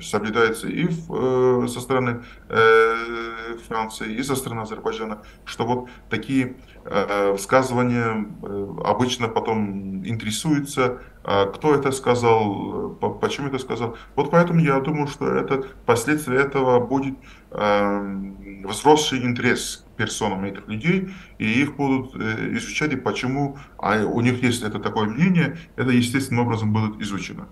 [0.00, 6.56] соблюдается и в, э, со стороны э, Франции, и со стороны Азербайджана, что вот такие
[6.84, 13.96] э, высказывания э, обычно потом интересуются, э, кто это сказал, по, почему это сказал.
[14.16, 17.16] Вот поэтому я думаю, что это, последствия этого будет
[17.50, 24.20] э, возросший интерес персонам этих людей, и их будут э, изучать, и почему а у
[24.20, 27.46] них есть это такое мнение, это естественным образом будет изучено.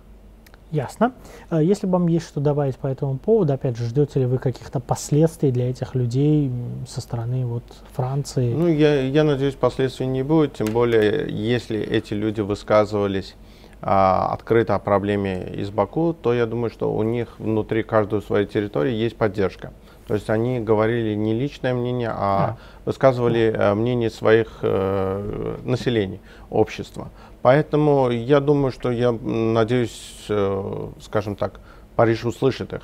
[0.73, 1.13] Ясно.
[1.51, 4.81] Э, если вам есть что добавить по этому поводу, опять же, ждете ли вы каких-то
[4.81, 6.51] последствий для этих людей
[6.89, 8.55] со стороны вот Франции?
[8.55, 13.35] Ну, я, я надеюсь, последствий не будет, тем более, если эти люди высказывались
[13.83, 18.47] а, открыто о проблеме из Баку, то я думаю, что у них внутри каждой своей
[18.47, 19.73] территории есть поддержка.
[20.07, 23.75] То есть они говорили не личное мнение, а, высказывали а.
[23.75, 27.09] мнение своих э, населений, общества.
[27.43, 31.61] Поэтому я думаю, что я надеюсь, э, скажем так,
[31.97, 32.83] Париж услышит их.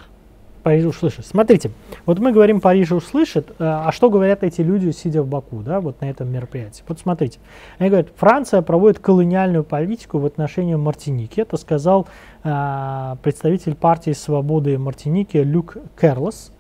[0.63, 1.25] Париж услышит.
[1.25, 1.71] Смотрите,
[2.05, 5.81] вот мы говорим, Париж услышит, э, а что говорят эти люди, сидя в Баку, да,
[5.81, 6.83] вот на этом мероприятии?
[6.89, 7.39] Вот смотрите,
[7.79, 11.41] они говорят, Франция проводит колониальную политику в отношении Мартиники.
[11.41, 12.07] Это сказал
[12.43, 16.53] э, представитель партии свободы Мартиники Люк Керлос.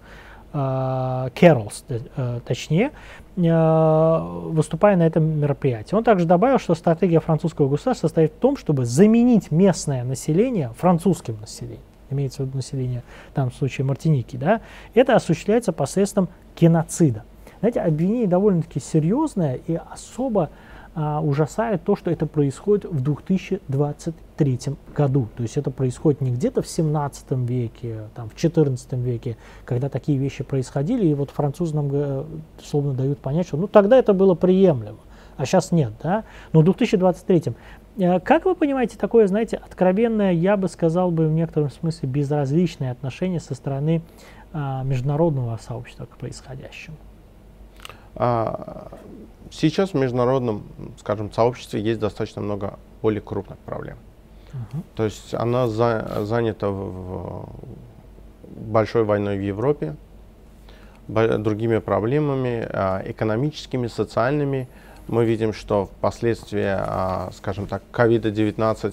[0.53, 2.93] Э, Керлс, э, точнее,
[3.37, 5.95] э, выступая на этом мероприятии.
[5.95, 11.39] Он также добавил, что стратегия французского государства состоит в том, чтобы заменить местное население французским
[11.41, 14.63] населением имеется в виду население, в данном случае Мартиники, да,
[14.95, 17.25] это осуществляется посредством геноцида.
[17.61, 20.49] Знаете, обвинение довольно-таки серьезное и особо
[21.01, 24.59] а, ужасает то, что это происходит в 2023
[24.97, 25.29] году.
[25.37, 30.19] То есть это происходит не где-то в 17 веке, там, в 14 веке, когда такие
[30.19, 32.25] вещи происходили, и вот французы нам э,
[32.61, 34.99] словно дают понять, что ну тогда это было приемлемо,
[35.37, 36.25] а сейчас нет, да?
[36.53, 37.55] Но в 2023
[37.99, 42.91] э, как вы понимаете такое, знаете, откровенное, я бы сказал бы в некотором смысле безразличное
[42.91, 44.03] отношение со стороны
[44.53, 46.97] а, международного сообщества к происходящему?
[48.17, 48.89] А,
[49.51, 50.65] сейчас в международном,
[50.99, 53.97] скажем, сообществе есть достаточно много более крупных проблем.
[54.53, 54.83] Uh-huh.
[54.95, 57.49] То есть она за, занята в,
[58.45, 59.97] большой войной в Европе,
[61.07, 64.69] другими проблемами, а, экономическими, социальными.
[65.07, 68.93] Мы видим, что впоследствии, а, скажем так, COVID-19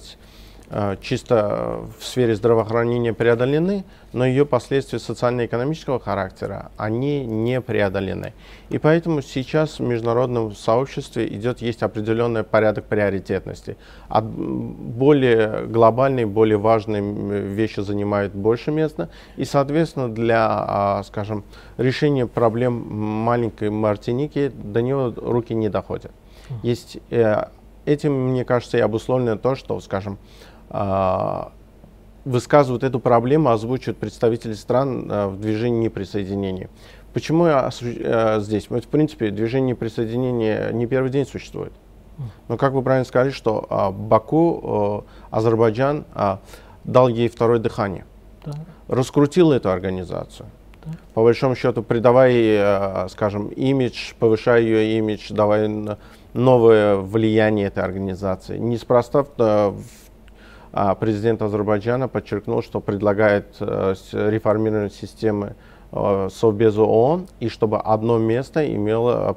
[1.00, 8.32] чисто в сфере здравоохранения преодолены, но ее последствия социально-экономического характера, они не преодолены.
[8.68, 13.76] И поэтому сейчас в международном сообществе идет, есть определенный порядок приоритетности.
[14.08, 17.02] От более глобальные, более важные
[17.42, 21.44] вещи занимают больше места, и, соответственно, для, а, скажем,
[21.76, 26.12] решения проблем маленькой Мартиники до него руки не доходят.
[26.62, 27.44] Есть э,
[27.86, 30.18] этим, мне кажется, и обусловлено то, что, скажем,
[32.26, 36.68] высказывают эту проблему, озвучивают представители стран а, в движении неприсоединения.
[37.14, 38.68] Почему я а, здесь?
[38.68, 41.72] В принципе, движение неприсоединения не первый день существует.
[42.48, 46.06] Но, как вы правильно сказали, что Баку, Азербайджан
[46.84, 48.06] дал ей второе дыхание.
[48.42, 48.54] Да.
[48.88, 50.48] Раскрутил эту организацию.
[50.82, 50.92] Да.
[51.12, 55.98] По большому счету, придавая, скажем, имидж, повышая ее имидж, давая
[56.32, 58.56] новое влияние этой организации.
[58.56, 59.76] Неспроста в а
[61.00, 65.54] президент Азербайджана подчеркнул, что предлагает э, реформирование системы
[65.92, 69.36] э, Совбезу ООН, и чтобы одно место имело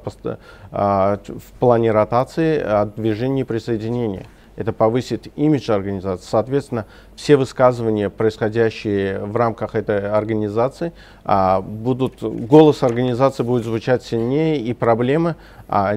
[0.70, 2.62] э, в плане ротации
[2.96, 4.26] движение присоединения
[4.56, 6.26] это повысит имидж организации.
[6.28, 6.86] Соответственно,
[7.16, 10.92] все высказывания, происходящие в рамках этой организации,
[11.24, 15.36] а, будут, голос организации будет звучать сильнее, и проблемы,
[15.68, 15.94] а,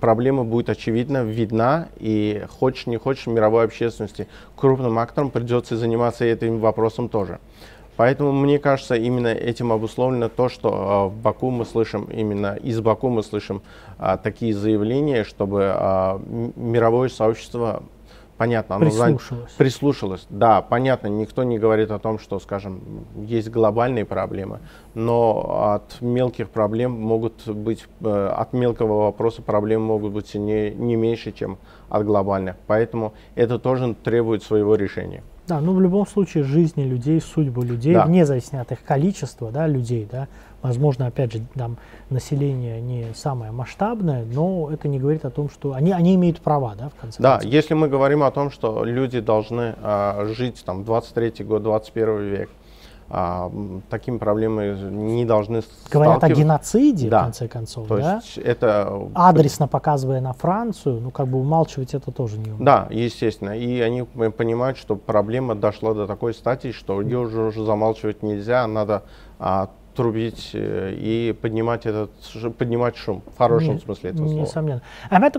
[0.00, 6.58] проблема будет очевидно видна, и хочешь не хочешь мировой общественности, крупным акторам придется заниматься этим
[6.58, 7.38] вопросом тоже.
[7.96, 12.80] Поэтому мне кажется, именно этим обусловлено то, что э, в Баку мы слышим, именно из
[12.80, 13.62] Баку мы слышим
[13.98, 16.20] а, такие заявления, чтобы а,
[16.56, 17.82] мировое сообщество
[18.36, 19.50] понятно, оно прислушалось.
[19.50, 19.56] За...
[19.56, 20.26] прислушалось.
[20.30, 24.60] Да, понятно, никто не говорит о том, что, скажем, есть глобальные проблемы,
[24.94, 30.96] но от мелких проблем могут быть, э, от мелкого вопроса проблемы могут быть не, не
[30.96, 32.56] меньше, чем от глобальных.
[32.66, 35.22] Поэтому это тоже требует своего решения.
[35.46, 38.04] Да, ну в любом случае жизни людей, судьбы людей, да.
[38.04, 40.26] вне зависимости от их количества да, людей, да,
[40.62, 41.76] возможно, опять же, там
[42.10, 46.74] население не самое масштабное, но это не говорит о том, что они, они имеют права,
[46.76, 47.52] да, в конце Да, концов.
[47.52, 52.50] если мы говорим о том, что люди должны а, жить там 23 год, 21 век,
[53.08, 53.50] а,
[53.88, 57.20] такими проблемами не должны Говорят о геноциде, да.
[57.20, 58.14] в конце концов, То да?
[58.16, 59.08] Есть это...
[59.14, 62.64] Адресно показывая на Францию, ну как бы умалчивать это тоже не умеют.
[62.64, 63.56] Да, естественно.
[63.56, 68.66] И они понимают, что проблема дошла до такой стадии, что ее уже, уже замалчивать нельзя,
[68.66, 69.04] надо
[69.38, 72.10] а, трубить э, и поднимать этот
[72.58, 74.40] поднимать шум в хорошем не, смысле этого слова.
[74.42, 74.82] Несомненно.
[75.10, 75.36] Ахмед,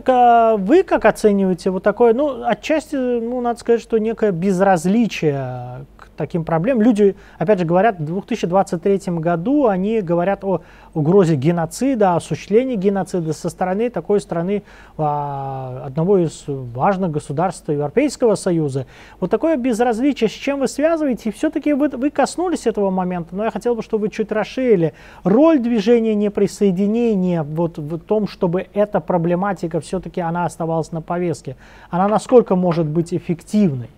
[0.67, 5.85] вы как оцениваете вот такое, ну, отчасти, ну, надо сказать, что некое безразличие
[6.17, 6.83] таким проблемам.
[6.83, 10.61] Люди, опять же, говорят, в 2023 году они говорят о
[10.93, 14.63] угрозе геноцида, осуществлении геноцида со стороны такой страны,
[14.97, 18.87] а, одного из важных государств Европейского Союза.
[19.19, 21.31] Вот такое безразличие, с чем вы связываете?
[21.31, 25.59] Все-таки вы, вы коснулись этого момента, но я хотел бы, чтобы вы чуть расширили роль
[25.59, 31.55] движения неприсоединения вот в том, чтобы эта проблематика все-таки она оставалась на повестке.
[31.89, 33.89] Она насколько может быть эффективной?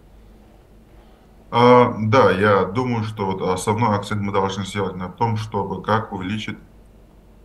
[1.52, 6.14] А, да, я думаю, что вот основной акцент мы должны сделать на том, чтобы как
[6.14, 6.58] увеличить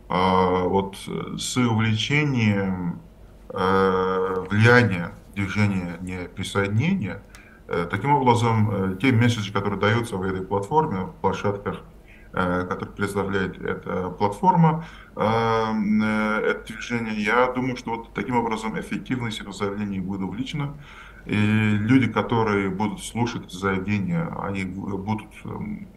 [0.08, 0.96] а, вот
[1.38, 3.00] с увеличением
[3.48, 7.22] а, влияния движения неприсоединения,
[7.66, 11.80] а, таким образом, э, те месседжи, которые даются в этой платформе, в площадках,
[12.34, 14.84] э, которые представляет эта платформа,
[15.16, 20.74] это движение, я думаю, что вот таким образом эффективность этого заявления будет увеличена.
[21.26, 25.88] И люди, которые будут слушать заявления, они будут, эм,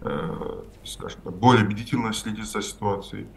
[0.00, 3.28] э, скажем так, более убедительно следить за ситуацией.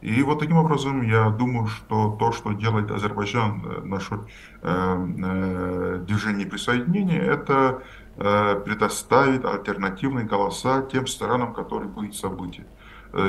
[0.00, 4.20] И вот таким образом я думаю, что то, что делает Азербайджан э, насчет
[4.62, 7.82] э, движения присоединения, это
[8.16, 12.64] предоставит альтернативные голоса тем странам, которые были события.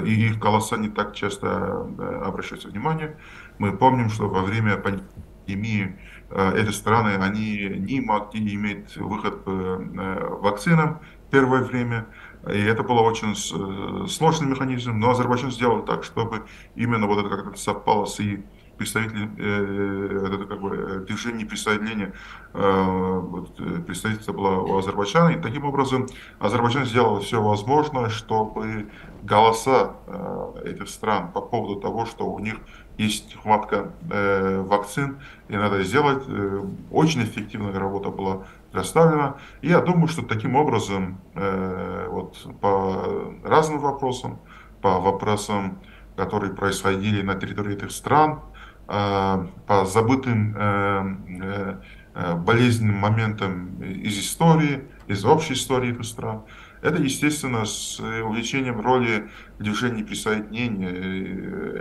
[0.06, 1.86] И их голоса не так часто
[2.26, 3.18] обращаются внимание.
[3.58, 5.98] Мы помним, что во время пандемии
[6.30, 11.00] эти страны, они не могли иметь выход к э, вакцинам
[11.32, 12.08] первое время,
[12.50, 16.44] и это было очень э, сложный механизм, но Азербайджан сделал так, чтобы
[16.76, 18.44] именно вот это как-то совпало с и
[18.78, 22.14] представители э, это как бы движение присоединения
[22.54, 23.56] э, вот,
[23.86, 25.30] представительство было у Азербайджана.
[25.30, 26.08] И таким образом
[26.40, 28.90] Азербайджан сделал все возможное, чтобы
[29.24, 30.27] голоса э,
[30.64, 32.56] этих стран по поводу того, что у них
[32.98, 36.24] есть хватка э, вакцин, и надо сделать.
[36.28, 39.36] Э, очень эффективная работа была представлена.
[39.62, 44.40] И я думаю, что таким образом э, вот, по разным вопросам,
[44.82, 45.80] по вопросам,
[46.16, 48.42] которые происходили на территории этих стран,
[48.88, 51.78] э, по забытым э,
[52.16, 56.44] э, болезненным моментом из истории, из общей истории этих стран.
[56.88, 59.30] Это, естественно, с увеличением роли
[59.60, 60.90] движений присоединения.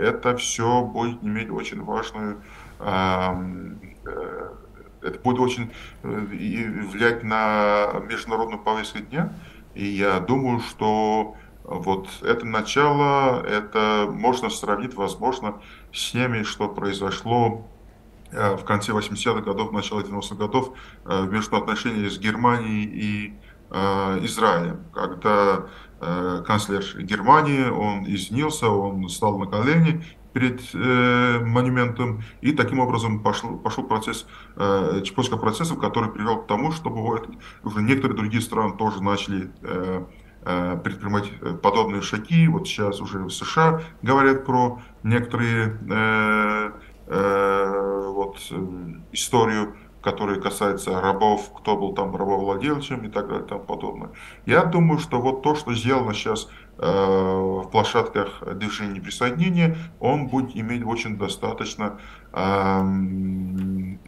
[0.01, 2.41] Это все будет иметь очень важную
[5.01, 5.71] это будет очень
[6.03, 9.31] влиять на международную повестку дня.
[9.75, 15.61] И я думаю, что вот это начало, это можно сравнить, возможно,
[15.93, 17.65] с теми, что произошло
[18.31, 20.71] э, в конце 80-х годов, начало 90-х годов
[21.05, 23.33] э, между отношениями с Германией и
[23.69, 25.65] э, Израилем, когда
[25.99, 33.57] канцлер Германии, он извинился, он стал на колени перед э, монументом, и таким образом пошел,
[33.57, 37.27] пошел процесс, э, цепочка процессов, который привел к тому, чтобы вот,
[37.63, 40.05] уже некоторые другие страны тоже начали э,
[40.49, 42.47] Э, предпринимать э, подобные шаги.
[42.47, 46.71] Вот сейчас уже в США говорят про некоторые э,
[47.07, 48.55] э, вот, э,
[49.11, 49.75] историю,
[50.07, 54.11] которая касается рабов, кто был там рабовладельцем и так далее и тому подобное.
[54.45, 56.47] Я думаю, что вот то, что сделано сейчас
[56.77, 61.99] э, в площадках движения присоединения, он будет иметь очень достаточно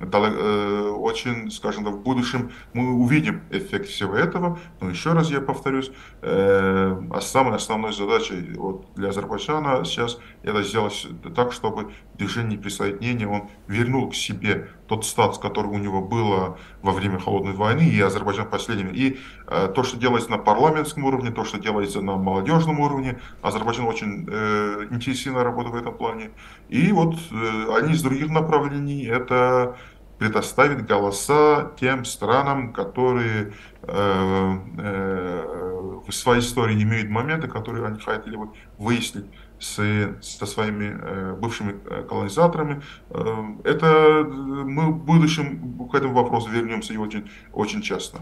[0.01, 4.59] Э, очень, скажем так, в будущем мы увидим эффект всего этого.
[4.81, 5.91] Но еще раз я повторюсь,
[6.21, 13.49] э, самой основной задачей вот для Азербайджана сейчас это сделать так, чтобы движение присоединения он
[13.67, 18.49] вернул к себе тот статус, который у него было во время холодной войны и Азербайджан
[18.49, 18.91] последними.
[18.91, 23.85] И э, то, что делается на парламентском уровне, то, что делается на молодежном уровне, Азербайджан
[23.85, 26.31] очень э, интенсивно работает в этом плане.
[26.69, 29.77] И вот э, они с других направлений это
[30.17, 38.35] предоставить голоса тем странам, которые э, э, в своей истории имеют моменты, которые они хотели
[38.35, 39.25] бы выяснить
[39.59, 39.79] с,
[40.21, 42.81] со своими э, бывшими э, колонизаторами.
[43.09, 48.19] Э, это мы в будущем к этому вопросу вернемся и очень, очень часто.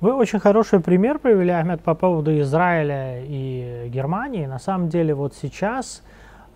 [0.00, 4.46] Вы очень хороший пример привели, Ахмед, по поводу Израиля и Германии.
[4.46, 6.02] На самом деле вот сейчас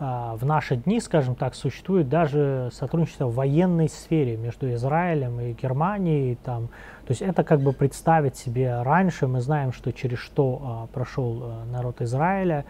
[0.00, 5.52] а, в наши дни, скажем так, существует даже сотрудничество в военной сфере между Израилем и
[5.52, 6.36] Германией.
[6.44, 6.68] Там,
[7.06, 9.26] то есть это как бы представить себе раньше.
[9.26, 12.64] Мы знаем, что через что прошел народ Израиля,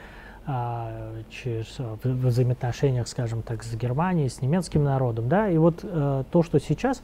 [1.30, 5.28] через, в, в взаимоотношениях, скажем так, с Германией, с немецким народом.
[5.28, 5.48] Да?
[5.50, 7.02] И вот а, то, что сейчас,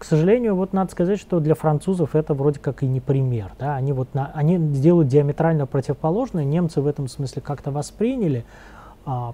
[0.00, 3.52] к сожалению, вот надо сказать, что для французов это вроде как и не пример.
[3.58, 3.76] Да?
[3.76, 6.44] Они, вот на, они делают диаметрально противоположное.
[6.44, 8.81] Немцы в этом смысле как-то восприняли, а,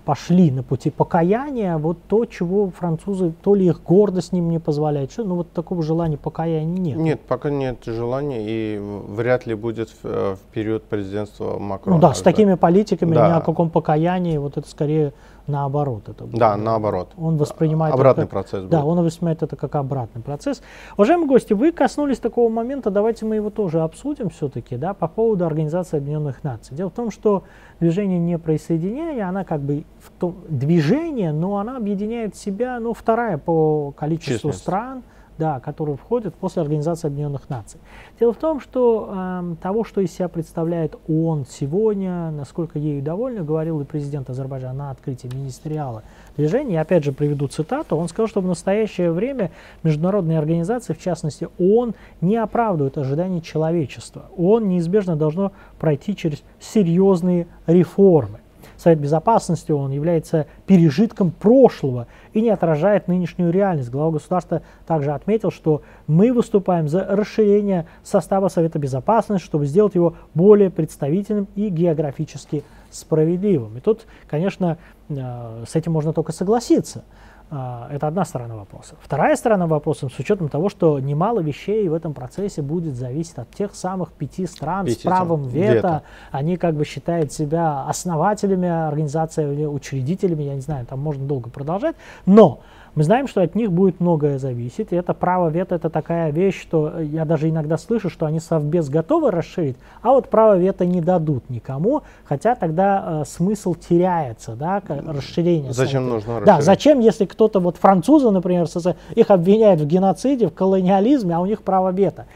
[0.05, 5.13] пошли на пути покаяния, вот то, чего французы, то ли их гордость ним не позволяет,
[5.13, 6.97] что, ну вот такого желания покаяния нет.
[6.97, 11.97] Нет, пока нет желания и вряд ли будет в, э, в период президентства Макрона.
[11.97, 13.29] Ну да, с такими политиками да.
[13.29, 15.13] ни о каком покаянии, вот это скорее
[15.49, 16.09] наоборот.
[16.09, 16.39] Это будет.
[16.39, 17.13] Да, наоборот.
[17.17, 18.61] Он воспринимает обратный это, процесс.
[18.61, 18.71] Будет.
[18.71, 20.63] Да, он воспринимает это как обратный процесс.
[20.97, 25.47] Уважаемые гости, вы коснулись такого момента, давайте мы его тоже обсудим все-таки, да, по поводу
[25.47, 26.77] Организации Объединенных Наций.
[26.77, 27.45] Дело в том, что
[27.81, 33.39] движение неприсоединения, она как бы в том, движение, но она объединяет в себя, ну, вторая
[33.39, 35.03] по количеству стран,
[35.39, 37.81] да, которые входят после Организации Объединенных Наций.
[38.19, 43.45] Дело в том, что э, того, что из себя представляет ООН сегодня, насколько ею довольны,
[43.45, 46.03] говорил и президент Азербайджана на открытии министериала
[46.37, 46.75] движения.
[46.75, 47.97] Я опять же приведу цитату.
[47.97, 49.51] Он сказал, что в настоящее время
[49.83, 54.27] международные организации, в частности ООН, не оправдывают ожиданий человечества.
[54.37, 58.41] ООН неизбежно должно пройти через серьезные реформы.
[58.79, 63.91] Совет Безопасности он является пережитком прошлого и не отражает нынешнюю реальность.
[63.91, 70.15] Глава государства также отметил, что мы выступаем за расширение состава Совета Безопасности, чтобы сделать его
[70.33, 73.77] более представительным и географически справедливым.
[73.77, 77.05] И тут, конечно, э, с этим можно только согласиться.
[77.51, 78.97] А, это одна сторона вопроса.
[79.01, 83.51] Вторая сторона вопроса, с учетом того, что немало вещей в этом процессе будет зависеть от
[83.51, 85.73] тех самых пяти стран пяти с правом вето.
[85.73, 86.03] вето.
[86.31, 91.97] Они как бы считают себя основателями организации, учредителями, я не знаю, там можно долго продолжать.
[92.27, 92.61] Но
[92.95, 96.61] мы знаем, что от них будет многое зависеть, и это право вето это такая вещь,
[96.61, 101.01] что я даже иногда слышу, что они совбез готовы расширить, а вот право вето не
[101.01, 105.73] дадут никому, хотя тогда э, смысл теряется, да, расширение.
[105.73, 106.15] Зачем совета.
[106.15, 106.47] нужно расширить?
[106.47, 108.67] Да, зачем, если кто-то, вот французы, например,
[109.15, 112.27] их обвиняют в геноциде, в колониализме, а у них право вето.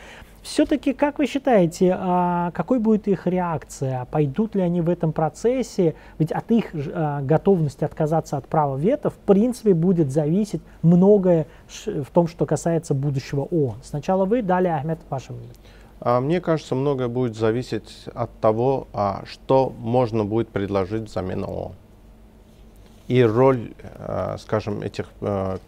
[0.42, 4.06] Все-таки, как вы считаете, а, какой будет их реакция?
[4.10, 5.94] Пойдут ли они в этом процессе?
[6.18, 11.46] Ведь от их а, готовности отказаться от права вето, в принципе, будет зависеть многое
[11.86, 13.76] в том, что касается будущего ООН.
[13.84, 15.54] Сначала вы, далее Ахмед, ваше мнение.
[16.00, 18.88] А, мне кажется, многое будет зависеть от того,
[19.24, 21.72] что можно будет предложить взамен ООН.
[23.06, 23.74] И роль,
[24.38, 25.08] скажем, этих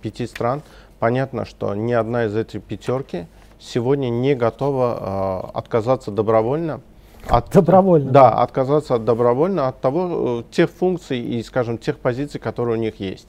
[0.00, 0.62] пяти стран
[0.98, 3.26] понятно, что ни одна из этих пятерки
[3.64, 6.80] сегодня не готова э, отказаться добровольно
[7.28, 8.10] от, добровольно.
[8.10, 12.80] Да, отказаться от добровольно от того, э, тех функций и, скажем, тех позиций, которые у
[12.80, 13.28] них есть.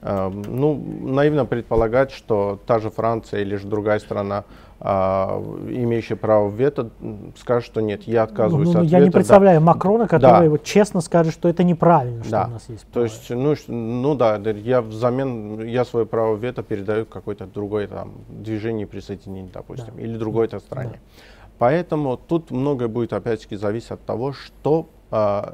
[0.00, 4.44] Э, ну, наивно предполагать, что та же Франция или же другая страна,
[4.80, 6.90] э, имеющая право вето,
[7.36, 9.06] скажет, что нет, я отказываюсь ну, ну, от я вето.
[9.06, 9.66] не представляю да.
[9.66, 10.50] Макрона, который да.
[10.50, 12.46] вот честно скажет, что это неправильно, что да.
[12.46, 12.86] у нас есть.
[12.92, 18.12] То есть, ну, ну да, я взамен, я свое право вето передаю какой-то другой там
[18.28, 20.02] движение присоединения, допустим, да.
[20.02, 20.92] или другой-то стране.
[20.94, 21.22] Да.
[21.58, 25.52] Поэтому тут многое будет опять-таки зависеть от того, что э,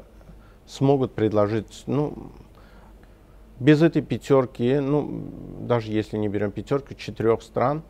[0.67, 1.83] смогут предложить.
[1.87, 2.31] Ну,
[3.59, 5.29] без этой пятерки, ну,
[5.61, 7.83] даже если не берем пятерку, четырех стран,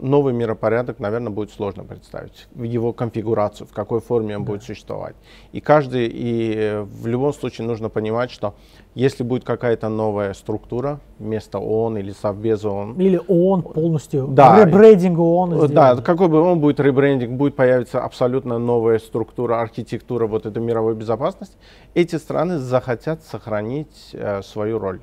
[0.00, 2.46] новый миропорядок, наверное, будет сложно представить.
[2.56, 4.52] Его конфигурацию, в какой форме он да.
[4.52, 5.14] будет существовать.
[5.52, 8.54] И каждый, и в любом случае нужно понимать, что
[8.94, 13.00] если будет какая-то новая структура, вместо ООН или Совбеза ООН.
[13.00, 15.68] Или ООН полностью, да, ребрендинг ООН.
[15.72, 20.94] Да, какой бы он будет ребрендинг, будет появиться абсолютно новая структура, архитектура вот этой мировой
[20.94, 21.56] безопасности,
[21.94, 25.00] эти страны захотят сохранить э, свою роль,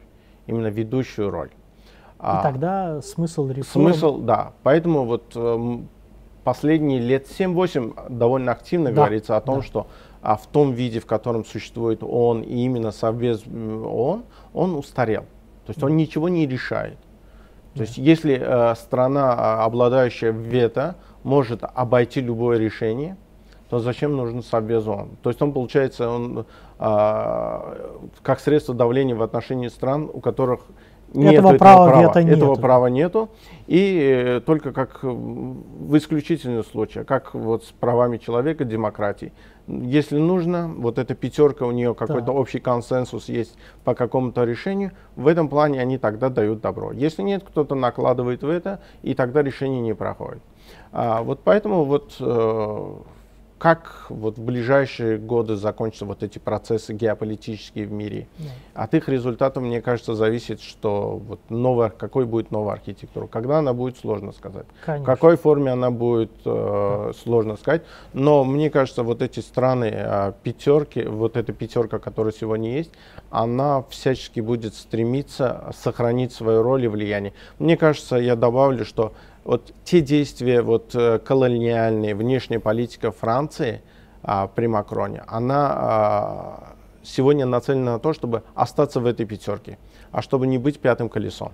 [0.47, 1.49] именно ведущую роль.
[2.21, 3.85] И а, тогда смысл реформ...
[3.85, 4.53] Смысл, да.
[4.61, 5.77] Поэтому вот э,
[6.43, 9.61] последние лет 7-8 довольно активно да, говорится о том, да.
[9.63, 9.87] что
[10.21, 15.23] а в том виде, в котором существует ООН и именно Совбез ООН, он устарел.
[15.65, 16.97] То есть он ничего не решает.
[17.73, 23.17] То есть если э, страна, а, обладающая вето, может обойти любое решение,
[23.69, 25.17] то зачем нужен Совбез ООН?
[25.23, 26.45] То есть он, получается, он,
[26.77, 30.61] э, как средство давления в отношении стран, у которых
[31.13, 32.61] нет этого, этого права, права вето этого нету.
[32.61, 33.29] права нету.
[33.67, 39.33] И э, только как в исключительных случаях, как вот с правами человека, демократии.
[39.67, 42.31] Если нужно, вот эта пятерка, у нее какой-то да.
[42.31, 46.91] общий консенсус есть по какому-то решению, в этом плане они тогда дают добро.
[46.91, 50.41] Если нет, кто-то накладывает в это, и тогда решение не проходит.
[50.91, 52.93] А, вот поэтому вот э,
[53.61, 58.27] как вот в ближайшие годы закончатся вот эти процессы геополитические в мире.
[58.39, 58.49] Yeah.
[58.73, 63.27] От их результатов, мне кажется, зависит, что вот новая, какой будет новая архитектура.
[63.27, 64.65] Когда она будет, сложно сказать.
[64.83, 65.03] Конечно.
[65.03, 67.83] В какой форме она будет, э, сложно сказать.
[68.13, 72.89] Но мне кажется, вот эти страны э, пятерки, вот эта пятерка, которая сегодня есть,
[73.29, 77.33] она всячески будет стремиться сохранить свою роль и влияние.
[77.59, 79.13] Мне кажется, я добавлю, что
[79.43, 83.81] вот те действия вот, э, колониальные, внешняя политика Франции
[84.23, 86.73] а, при Макроне, она а,
[87.03, 89.77] сегодня нацелена на то, чтобы остаться в этой пятерке,
[90.11, 91.53] а чтобы не быть пятым колесом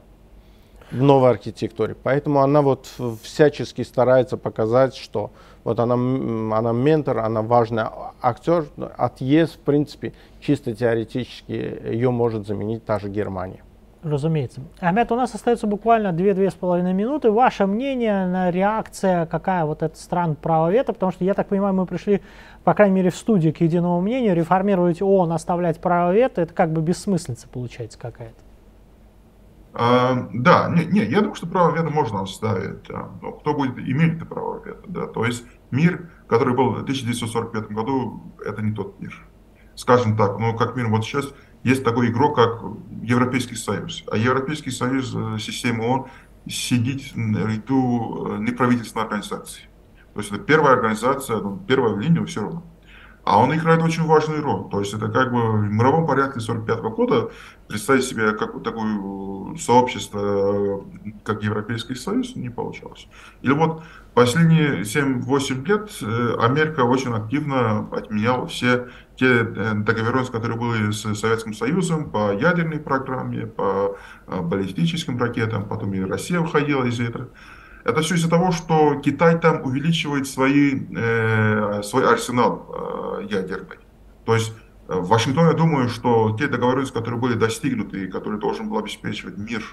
[0.91, 1.95] в новой архитектуре.
[2.01, 2.89] Поэтому она вот
[3.21, 5.31] всячески старается показать, что
[5.63, 7.83] вот она, она ментор, она важный
[8.21, 8.67] актер.
[8.97, 13.63] От ЕС, в принципе, чисто теоретически ее может заменить та же Германия.
[14.07, 14.61] Разумеется.
[14.79, 17.31] Ахмед, у нас остается буквально 2-2,5 минуты.
[17.31, 21.73] Ваше мнение, на реакция, какая вот этот стран права вето, потому что, я так понимаю,
[21.73, 22.21] мы пришли,
[22.63, 26.71] по крайней мере, в студию к единому мнению, реформировать ООН, оставлять право вето, это как
[26.71, 28.47] бы бессмыслица получается какая-то.
[29.79, 32.89] А, да, не, не, я думаю, что право вето можно оставить.
[32.89, 34.83] Но кто будет иметь это право вето?
[34.87, 35.05] Да?
[35.05, 39.13] То есть мир, который был в 1945 году, это не тот мир.
[39.75, 41.31] Скажем так, ну как минимум вот сейчас
[41.63, 42.61] есть такой игрок, как
[43.03, 44.03] Европейский Союз.
[44.11, 46.07] А Европейский Союз, э, система ООН,
[46.47, 49.63] сидит на ряду э, неправительственной организации.
[50.13, 52.63] То есть это первая организация, ну, первая в линии все равно.
[53.27, 54.69] А он играет очень важную роль.
[54.71, 57.29] То есть это как бы в мировом порядке 45 года
[57.67, 60.85] представить себе как такое сообщество,
[61.23, 63.09] как Европейский Союз, не получалось.
[63.41, 70.57] Или вот последние 7-8 лет э, Америка очень активно отменяла все те э, договоренности, которые
[70.57, 73.97] были с Советским Союзом по ядерной программе, по
[74.27, 77.27] э, баллистическим ракетам, потом и Россия уходила из этого.
[77.87, 82.65] Это все из-за того, что Китай там увеличивает свои, э, свой арсенал
[83.21, 83.77] э, ядерный.
[84.25, 84.51] То есть
[84.89, 88.77] э, в Вашингтоне, я думаю, что те договоренности, которые были достигнуты и которые должен был
[88.77, 89.63] обеспечивать мир,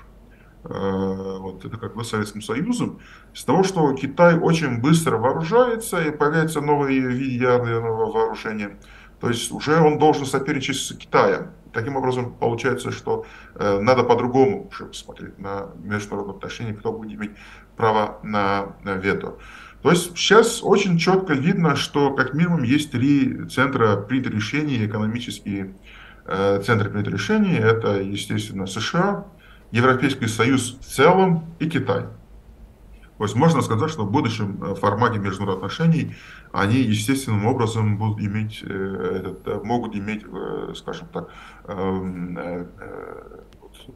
[0.63, 3.01] э, вот это как бы Советским Союзом,
[3.35, 8.79] из того, что Китай очень быстро вооружается и появляются новые виды ядерного вооружения,
[9.19, 11.51] то есть уже он должен соперничать с Китаем.
[11.73, 17.33] Таким образом, получается, что э, надо по-другому уже посмотреть на международные отношения, кто будет иметь
[17.77, 19.39] право на, вето.
[19.83, 25.75] То есть сейчас очень четко видно, что как минимум есть три центра принятия решений, экономические
[26.25, 27.57] э, центры принятия решений.
[27.57, 29.27] Это, естественно, США,
[29.73, 32.05] Европейский Союз в целом и Китай.
[33.19, 36.17] То есть можно сказать, что в будущем э, формате международных отношений
[36.53, 41.29] они естественным образом будут иметь, э, этот, могут иметь, э, скажем так,
[41.65, 42.69] эм,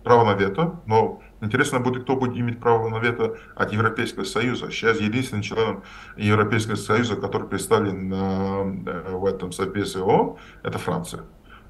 [0.05, 4.71] право на вето, но интересно будет, кто будет иметь право на вето от Европейского Союза.
[4.71, 5.83] Сейчас единственным членом
[6.17, 11.23] Европейского Союза, который представлен э, в этом Совбезе ООН, это Франция.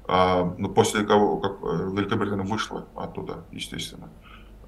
[0.07, 4.09] А, ну, после кого как э, Великобритания вышла оттуда, естественно.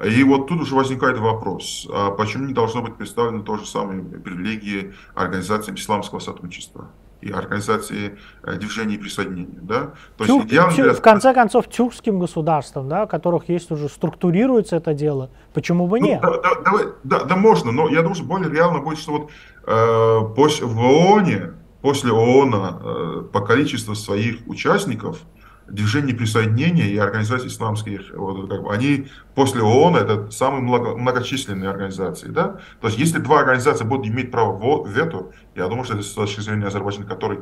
[0.06, 4.02] И вот тут уже возникает вопрос, а почему не должно быть представлено то же самое
[4.02, 6.90] привилегии организациям исламского сотрудничества?
[7.22, 9.60] И организации э, движений присоединения.
[9.62, 9.92] Да?
[10.18, 10.94] То Тюр, есть идеально для...
[10.94, 16.00] В конце концов, тюркским государствам, да, у которых есть уже структурируется это дело, почему бы
[16.00, 16.22] ну, нет?
[16.22, 19.30] Да, да, давай, да, да, можно, но я думаю, что более реально будет, что вот
[19.66, 25.20] э, после, в ООНе, после ООН э, по количеству своих участников,
[25.68, 31.70] движение присоединения и организации исламских, вот, как бы, они после ООН это самые много, многочисленные
[31.70, 32.28] организации.
[32.28, 32.60] Да?
[32.82, 36.42] То есть если два организации будут иметь право вето, я думаю, что это с точки
[36.42, 37.40] зрения Азербайджана, который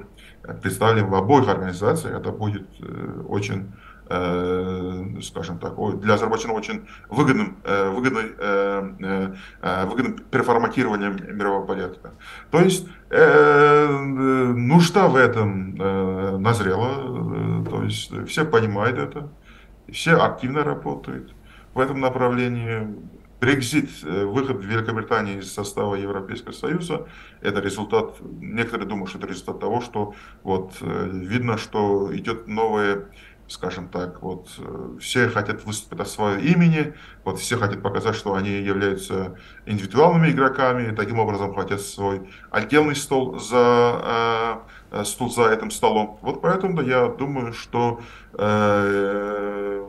[0.62, 7.58] представлен в обоих организациях, это будет э, очень Э, скажем так, для Азербайджана очень выгодным,
[7.64, 9.36] э, выгодной, э,
[9.86, 12.14] выгодным переформатированием мирового порядка.
[12.50, 15.76] То есть нужда в этом
[16.42, 19.30] назрела, то есть все понимают это,
[19.92, 21.34] все активно работают
[21.74, 22.88] в этом направлении.
[23.42, 27.08] Брекзит, выход Великобритании из состава Европейского Союза,
[27.40, 33.06] это результат, некоторые думают, что это результат того, что вот видно, что идет новое
[33.50, 36.94] скажем так, вот э, все хотят выступить от своего имени,
[37.26, 42.96] вот все хотят показать, что они являются индивидуальными игроками, и таким образом хотят свой отдельный
[42.96, 46.20] стол за э, стул за этим столом.
[46.22, 48.02] Вот поэтому я думаю, что
[48.34, 49.86] э,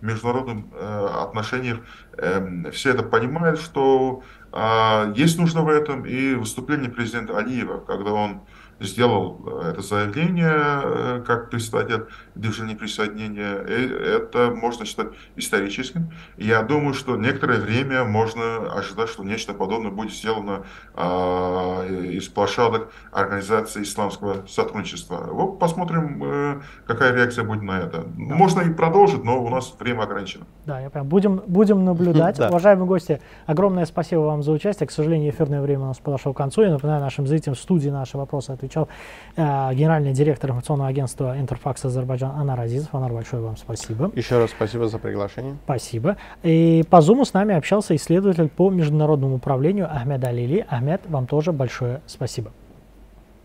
[0.00, 1.80] в международных э, отношениях
[2.16, 4.22] э, все это понимают, что
[4.52, 8.40] э, есть нужда в этом, и выступление президента Алиева, когда он
[8.80, 16.12] сделал э, это заявление э, как представитель движения присоединения, это можно считать историческим.
[16.36, 20.64] Я думаю, что некоторое время можно ожидать, что нечто подобное будет сделано
[20.94, 25.28] а, из площадок Организации исламского сотрудничества.
[25.30, 28.04] Вот посмотрим, э, какая реакция будет на это.
[28.04, 28.34] Да.
[28.34, 30.46] Можно и продолжить, но у нас время ограничено.
[30.64, 32.36] Да, я прям будем, будем наблюдать.
[32.36, 32.48] Да.
[32.48, 34.86] Уважаемые гости, огромное спасибо вам за участие.
[34.86, 36.62] К сожалению, эфирное время у нас подошло к концу.
[36.62, 38.88] Я напоминаю нашим зрителям в студии наши вопросы отвечать отвечал
[39.36, 42.94] э, генеральный директор информационного агентства Интерфакс Азербайджан Анар Азизов.
[42.94, 44.10] Анар, большое вам спасибо.
[44.14, 45.56] Еще раз спасибо за приглашение.
[45.64, 46.16] Спасибо.
[46.42, 50.66] И по Zoom с нами общался исследователь по международному управлению Ахмед Алили.
[50.68, 52.52] Ахмед, вам тоже большое спасибо.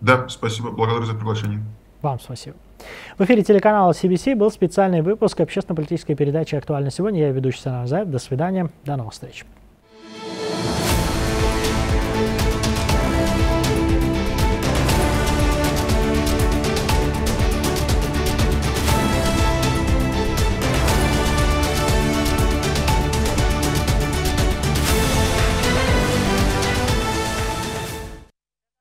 [0.01, 0.71] Да, спасибо.
[0.71, 1.61] Благодарю за приглашение.
[2.01, 2.57] Вам спасибо.
[3.17, 7.21] В эфире телеканала CBC был специальный выпуск общественно-политической передачи «Актуально сегодня».
[7.21, 8.09] Я ведущий Санар Заев.
[8.09, 8.69] До свидания.
[8.83, 9.45] До новых встреч.